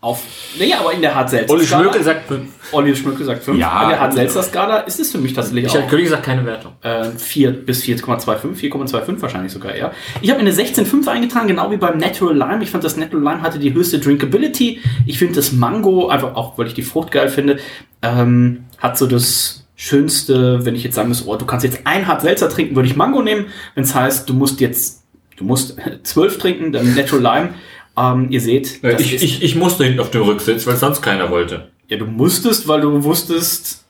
Auf, 0.00 0.22
naja, 0.58 0.80
aber 0.80 0.92
in 0.92 1.02
der 1.02 1.14
hart 1.14 1.30
seltzer 1.30 1.52
Olli 1.52 1.66
Schmöke 1.66 2.02
sagt 2.02 2.28
5. 2.28 2.48
Olli 2.72 2.96
Schmöke 2.96 3.24
sagt 3.24 3.44
5. 3.44 3.58
Ja. 3.58 3.82
in 3.84 3.88
der 3.90 4.00
hart 4.00 4.14
seltzer 4.14 4.42
Skala 4.42 4.78
ist 4.80 4.98
es 5.00 5.12
für 5.12 5.18
mich 5.18 5.32
tatsächlich 5.34 5.64
Michael 5.64 5.84
auch 5.84 5.88
König 5.90 6.08
sagt 6.08 6.22
keine 6.24 6.44
Wertung. 6.44 6.72
äh, 6.82 7.10
4 7.10 7.52
bis 7.52 7.82
4,25, 7.84 8.54
4,25 8.72 9.22
wahrscheinlich 9.22 9.52
sogar 9.52 9.74
eher. 9.74 9.92
Ich 10.20 10.30
habe 10.30 10.42
mir 10.42 10.50
eine 10.50 10.56
16,5 10.56 11.06
eingetragen, 11.08 11.48
genau 11.48 11.70
wie 11.70 11.76
beim 11.76 11.98
Natural 11.98 12.36
Lime. 12.36 12.62
Ich 12.62 12.70
fand, 12.70 12.84
das 12.84 12.96
Natural 12.96 13.22
Lime 13.22 13.42
hatte 13.42 13.58
die 13.58 13.72
höchste 13.74 13.98
Drinkability. 13.98 14.80
Ich 15.06 15.18
finde 15.18 15.34
das 15.34 15.52
Mango, 15.52 16.08
einfach 16.08 16.34
auch, 16.34 16.58
weil 16.58 16.66
ich 16.66 16.74
die 16.74 16.82
Frucht 16.82 17.10
geil 17.10 17.28
finde, 17.28 17.58
ähm, 18.02 18.64
hat 18.78 18.96
so 18.98 19.06
das 19.06 19.66
Schönste, 19.76 20.64
wenn 20.64 20.74
ich 20.74 20.82
jetzt 20.84 20.96
sagen 20.96 21.08
muss, 21.08 21.26
oh, 21.26 21.36
du 21.36 21.46
kannst 21.46 21.64
jetzt 21.64 21.80
ein 21.84 22.06
hart 22.06 22.22
Seltzer 22.22 22.48
trinken, 22.48 22.74
würde 22.76 22.88
ich 22.88 22.96
Mango 22.96 23.22
nehmen. 23.22 23.46
Wenn 23.74 23.84
es 23.84 23.94
heißt, 23.94 24.28
du 24.28 24.34
musst 24.34 24.60
jetzt, 24.60 25.04
du 25.36 25.44
musst 25.44 25.76
12 26.02 26.38
trinken, 26.38 26.72
dann 26.72 26.94
Natural 26.94 27.22
Lime. 27.22 27.54
Ähm, 27.98 28.28
ihr 28.30 28.40
seht, 28.40 28.82
das 28.84 29.00
Äh, 29.00 29.02
Ich, 29.02 29.22
ich, 29.22 29.42
ich 29.42 29.54
musste 29.56 29.84
hinten 29.84 30.00
auf 30.00 30.10
dem 30.10 30.22
Rücksitz, 30.22 30.66
weil 30.66 30.76
sonst 30.76 31.02
keiner 31.02 31.30
wollte. 31.30 31.68
ja, 31.88 31.96
du 31.96 32.04
musstest, 32.06 32.68
weil 32.68 32.80
du 32.80 33.02
wusstest, 33.02 33.84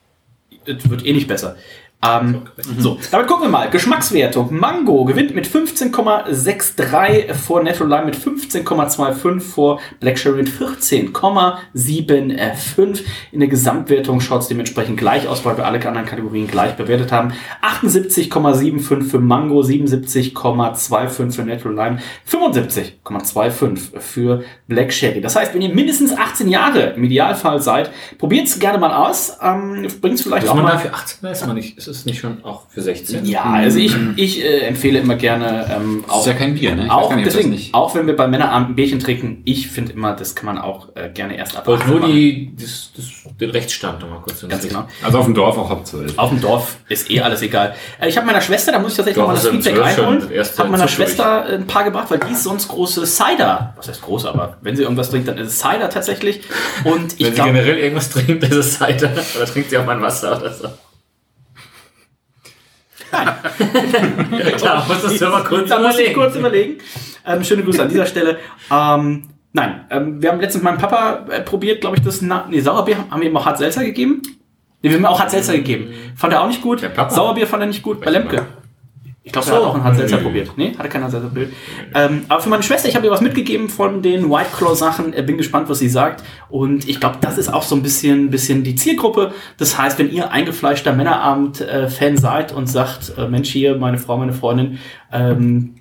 es 0.64 0.90
wird 0.90 1.05
eh 1.05 1.12
nicht 1.12 1.29
besser. 1.29 1.57
Ähm, 2.00 2.42
so, 2.78 2.96
damit 3.11 3.26
gucken 3.26 3.46
wir 3.46 3.50
mal. 3.50 3.70
Geschmackswertung. 3.70 4.56
Mango 4.56 5.04
gewinnt 5.04 5.34
mit 5.34 5.48
15,63 5.48 7.34
vor 7.34 7.61
Natural 7.64 7.90
Lime 7.90 8.04
mit 8.06 8.16
15,25 8.16 9.40
vor 9.40 9.80
Black 9.98 10.14
Cherry 10.14 10.37
mit 10.37 10.48
14,75. 10.48 13.02
In 13.32 13.40
der 13.40 13.48
Gesamtwertung 13.48 14.20
schaut 14.20 14.42
es 14.42 14.48
dementsprechend 14.48 14.96
gleich 14.96 15.26
aus, 15.26 15.44
weil 15.44 15.56
wir 15.56 15.66
alle 15.66 15.84
anderen 15.84 16.06
Kategorien 16.06 16.46
gleich 16.46 16.76
bewertet 16.76 17.11
haben. 17.11 17.32
78,75 17.62 19.02
für 19.02 19.18
Mango, 19.18 19.62
77,25 19.62 21.30
für 21.32 21.42
Natural 21.42 21.74
Lime, 21.74 21.98
75,25 22.30 23.98
für 23.98 24.44
Black 24.68 24.90
Cherry. 24.90 25.20
Das 25.20 25.34
heißt, 25.34 25.52
wenn 25.52 25.62
ihr 25.62 25.74
mindestens 25.74 26.16
18 26.16 26.46
Jahre 26.48 26.90
im 26.90 27.02
Idealfall 27.02 27.61
seid, 27.61 27.90
probiert 28.18 28.46
es 28.46 28.61
gerne 28.61 28.78
mal 28.78 28.94
aus. 28.94 29.37
Ähm, 29.42 29.88
Bringt 30.00 30.20
es 30.20 30.22
vielleicht 30.22 30.44
Ist 30.44 30.50
auch 30.50 30.54
man 30.54 30.62
mal. 30.64 30.72
dafür 30.74 30.94
18 30.94 31.28
ist 31.28 31.44
man 31.46 31.56
nicht. 31.56 31.88
Ist 31.88 32.01
es 32.01 32.07
nicht 32.07 32.20
schon 32.20 32.44
auch 32.44 32.62
für 32.68 32.83
16? 32.83 33.24
Ja, 33.24 33.44
also 33.44 33.79
ich, 33.79 33.96
ich 34.16 34.44
äh, 34.44 34.59
empfehle 34.66 34.98
immer 34.98 35.14
gerne 35.16 35.66
ähm, 35.74 36.05
Das 36.07 36.20
ist 36.20 36.27
ja 36.27 36.35
kein 36.35 36.55
Bier, 36.55 36.74
ne? 36.74 36.83
Ich 36.83 36.88
weiß 36.88 36.94
auch 36.94 37.09
gar 37.09 37.16
nicht, 37.16 37.27
deswegen, 37.27 37.51
nicht- 37.51 37.72
auch 37.74 37.94
wenn 37.94 38.07
wir 38.07 38.14
bei 38.14 38.29
Männerabend 38.29 38.70
ein 38.70 38.74
Bierchen 38.77 39.01
trinken, 39.01 39.40
ich 39.44 39.68
finde 39.68 39.92
immer, 39.92 40.14
das 40.14 40.35
kann 40.35 40.46
man 40.46 40.59
auch 40.59 40.88
äh, 40.96 41.09
gerne 41.09 41.37
erst 41.37 41.57
ab 41.57 41.66
18 41.68 41.90
nur 41.90 42.01
die, 42.07 42.53
das, 42.61 42.90
das, 42.94 43.07
den 43.40 43.51
Rechtsstand 43.51 44.01
nochmal 44.01 44.20
kurz 44.20 44.46
Ganz 44.46 44.68
genau. 44.68 44.87
Also 45.03 45.18
auf 45.18 45.24
dem 45.24 45.35
Dorf 45.35 45.57
auch 45.57 45.70
ab 45.70 45.87
12. 45.87 46.18
Auf 46.18 46.29
dem 46.31 46.40
Dorf 46.40 46.77
ist 46.88 47.11
eh 47.11 47.20
alles 47.20 47.40
egal. 47.42 47.74
Äh, 48.01 48.09
Ich 48.09 48.16
habe 48.16 48.27
meiner 48.27 48.40
Schwester, 48.42 48.72
da 48.72 48.79
muss 48.79 48.92
ich 48.92 48.96
tatsächlich 48.98 49.18
nochmal 49.20 49.37
das 49.37 49.48
Feedback 49.48 49.74
12 49.74 49.94
schon 49.94 50.05
einholen, 50.05 50.44
habe 50.59 50.68
meiner. 50.70 50.88
Schwester 50.88 51.44
ein 51.46 51.66
paar 51.66 51.85
gebracht, 51.85 52.11
weil 52.11 52.18
die 52.18 52.33
ist 52.33 52.44
sonst 52.44 52.68
große 52.68 53.07
Cider. 53.07 53.72
Was 53.77 53.88
heißt 53.88 54.03
groß, 54.03 54.27
aber 54.27 54.57
wenn 54.61 54.77
sie 54.77 54.83
irgendwas 54.83 55.11
trinkt, 55.11 55.29
dann 55.29 55.38
ist 55.38 55.48
es 55.48 55.59
Cider 55.59 55.88
tatsächlich. 55.90 56.40
Und 56.85 57.14
ich 57.14 57.20
Wenn 57.20 57.27
sie 57.27 57.31
glaube, 57.33 57.53
generell 57.53 57.79
irgendwas 57.79 58.11
trinkt, 58.11 58.42
ist 58.44 58.55
es 58.55 58.74
Cider. 58.79 59.11
Oder 59.37 59.46
trinkt 59.46 59.70
sie 59.70 59.79
auch 59.79 59.87
mal 59.87 59.96
ein 59.96 60.03
Wasser 60.03 60.37
oder 60.38 60.53
so. 60.53 60.68
Da 63.11 64.85
musstest 64.87 65.21
du 65.21 65.27
mal 65.27 65.44
kurz 65.44 65.68
da 65.68 65.79
muss 65.79 65.99
ich 65.99 66.14
kurz 66.14 66.37
überlegen. 66.37 66.79
Ähm, 67.27 67.44
schöne 67.44 67.62
Grüße 67.62 67.83
an 67.83 67.88
dieser 67.88 68.07
Stelle. 68.07 68.38
Ähm, 68.71 69.25
nein, 69.53 69.85
ähm, 69.90 70.23
wir 70.23 70.31
haben 70.31 70.40
letztens 70.40 70.64
meinem 70.64 70.79
Papa 70.79 71.27
äh, 71.31 71.40
probiert, 71.40 71.81
glaube 71.81 71.97
ich, 71.97 72.03
das 72.03 72.23
Na 72.23 72.47
nee, 72.49 72.61
Sauerbier. 72.61 72.97
Haben 73.11 73.21
wir 73.21 73.29
ihm 73.29 73.37
auch 73.37 73.47
Hart 73.47 73.59
Seltzer 73.59 73.85
gegeben? 73.85 74.23
Nee, 74.83 74.90
wir 74.90 74.97
haben 74.97 75.03
ihm 75.03 75.07
auch 75.07 75.21
Hart 75.21 75.31
Seltzer 75.31 75.55
gegeben. 75.55 75.92
Fand 76.16 76.33
er 76.33 76.42
auch 76.42 76.49
nicht 76.49 76.62
gut. 76.62 76.81
Sauerbier 77.09 77.47
fand 77.47 77.62
er 77.62 77.66
nicht 77.66 77.83
gut. 77.83 78.01
Bei 78.01 78.11
Lemke. 78.11 78.47
Ich 79.28 79.32
glaube, 79.32 79.46
Ach 79.46 79.52
er 79.52 79.58
so. 79.58 79.62
hat 79.62 79.70
auch 79.70 79.74
einen 79.74 79.84
Hart 79.84 79.96
Seltzer 79.96 80.16
Nö. 80.16 80.22
probiert. 80.22 80.50
Nee, 80.56 80.72
hat 80.72 80.86
er 80.86 80.88
keinen 80.88 81.02
Hart 81.02 81.10
Seltzer 81.10 81.28
probiert. 81.28 81.52
Ähm, 81.94 82.24
aber 82.28 82.40
für 82.40 82.48
meine 82.48 82.62
Schwester, 82.62 82.88
ich 82.88 82.96
habe 82.96 83.04
ihr 83.04 83.12
was 83.12 83.20
mitgegeben 83.20 83.68
von 83.68 84.00
den 84.00 84.30
White 84.30 84.48
Claw 84.56 84.74
Sachen. 84.74 85.12
Äh, 85.12 85.22
Bin 85.22 85.36
gespannt, 85.36 85.68
was 85.68 85.80
sie 85.80 85.90
sagt. 85.90 86.24
Und 86.48 86.88
ich 86.88 86.98
glaube, 86.98 87.18
das 87.20 87.36
ist 87.36 87.52
auch 87.52 87.62
so 87.62 87.76
ein 87.76 87.82
bisschen, 87.82 88.30
bisschen 88.30 88.64
die 88.64 88.74
Zielgruppe. 88.74 89.32
Das 89.58 89.76
heißt, 89.76 89.98
wenn 89.98 90.10
ihr 90.10 90.30
eingefleischter 90.30 90.94
Männerabend-Fan 90.94 92.16
seid 92.16 92.54
und 92.54 92.68
sagt, 92.68 93.12
äh, 93.18 93.28
Mensch, 93.28 93.50
hier, 93.50 93.76
meine 93.76 93.98
Frau, 93.98 94.16
meine 94.16 94.32
Freundin, 94.32 94.78
ähm, 95.12 95.74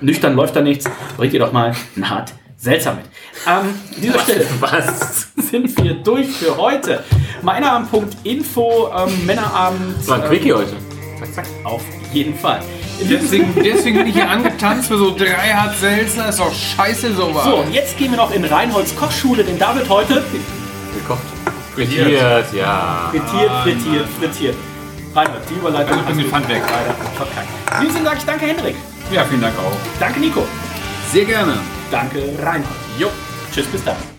nüchtern 0.00 0.34
läuft 0.34 0.56
da 0.56 0.60
nichts, 0.60 0.90
bringt 1.16 1.32
ihr 1.32 1.38
doch 1.38 1.52
mal 1.52 1.76
ein 1.96 2.10
Hart 2.10 2.32
Seltsam 2.56 2.96
mit. 2.96 3.04
Ähm, 3.46 3.52
an 3.52 4.02
dieser 4.02 4.18
Stelle 4.18 4.46
Was? 4.58 5.28
sind 5.36 5.80
wir 5.80 5.94
durch 5.94 6.28
für 6.28 6.56
heute. 6.56 7.04
Meinerabend.info, 7.42 8.90
ähm, 8.96 9.26
Männerabend. 9.26 10.08
War 10.08 10.22
ein 10.22 10.28
Quickie 10.28 10.52
heute. 10.52 10.72
Zack, 11.18 11.34
zack, 11.34 11.46
auf 11.64 11.82
jeden 12.12 12.34
Fall. 12.34 12.60
Deswegen, 13.00 13.54
deswegen 13.62 13.98
bin 13.98 14.06
ich 14.08 14.14
hier 14.14 14.28
angetanzt 14.28 14.88
für 14.88 14.98
so 14.98 15.14
drei 15.16 15.52
Hart 15.52 15.76
Seltzer. 15.76 16.28
Ist 16.28 16.40
doch 16.40 16.52
scheiße 16.52 17.14
sowas. 17.14 17.44
So, 17.44 17.56
und 17.56 17.72
jetzt 17.72 17.96
gehen 17.98 18.10
wir 18.10 18.18
noch 18.18 18.32
in 18.32 18.44
Reinholds 18.44 18.96
Kochschule, 18.96 19.44
denn 19.44 19.58
da 19.58 19.74
wird 19.74 19.88
heute 19.88 20.22
Gekocht. 20.94 21.22
Frittiert, 21.74 22.52
ja. 22.54 23.10
frittiert, 23.10 23.50
frittiert, 23.62 24.08
frittiert. 24.20 24.56
Reinhold, 25.14 25.42
die 25.50 25.54
Überleitung. 25.54 25.98
Ich 25.98 26.04
bring 26.04 26.18
den 26.18 26.28
Pfand 26.28 26.48
weg. 26.48 26.62
Leider. 26.62 27.78
In 27.78 27.80
diesem 27.80 27.94
Sinne 27.94 28.04
sage 28.06 28.18
ich 28.18 28.24
danke 28.24 28.46
Hendrik. 28.46 28.76
Ja, 29.12 29.24
vielen 29.24 29.40
Dank 29.40 29.54
auch. 29.58 30.00
Danke 30.00 30.20
Nico. 30.20 30.46
Sehr 31.12 31.24
gerne. 31.24 31.54
Danke 31.90 32.22
Reinhold. 32.40 32.68
Jo. 32.98 33.08
Tschüss, 33.52 33.66
bis 33.66 33.84
dann. 33.84 34.13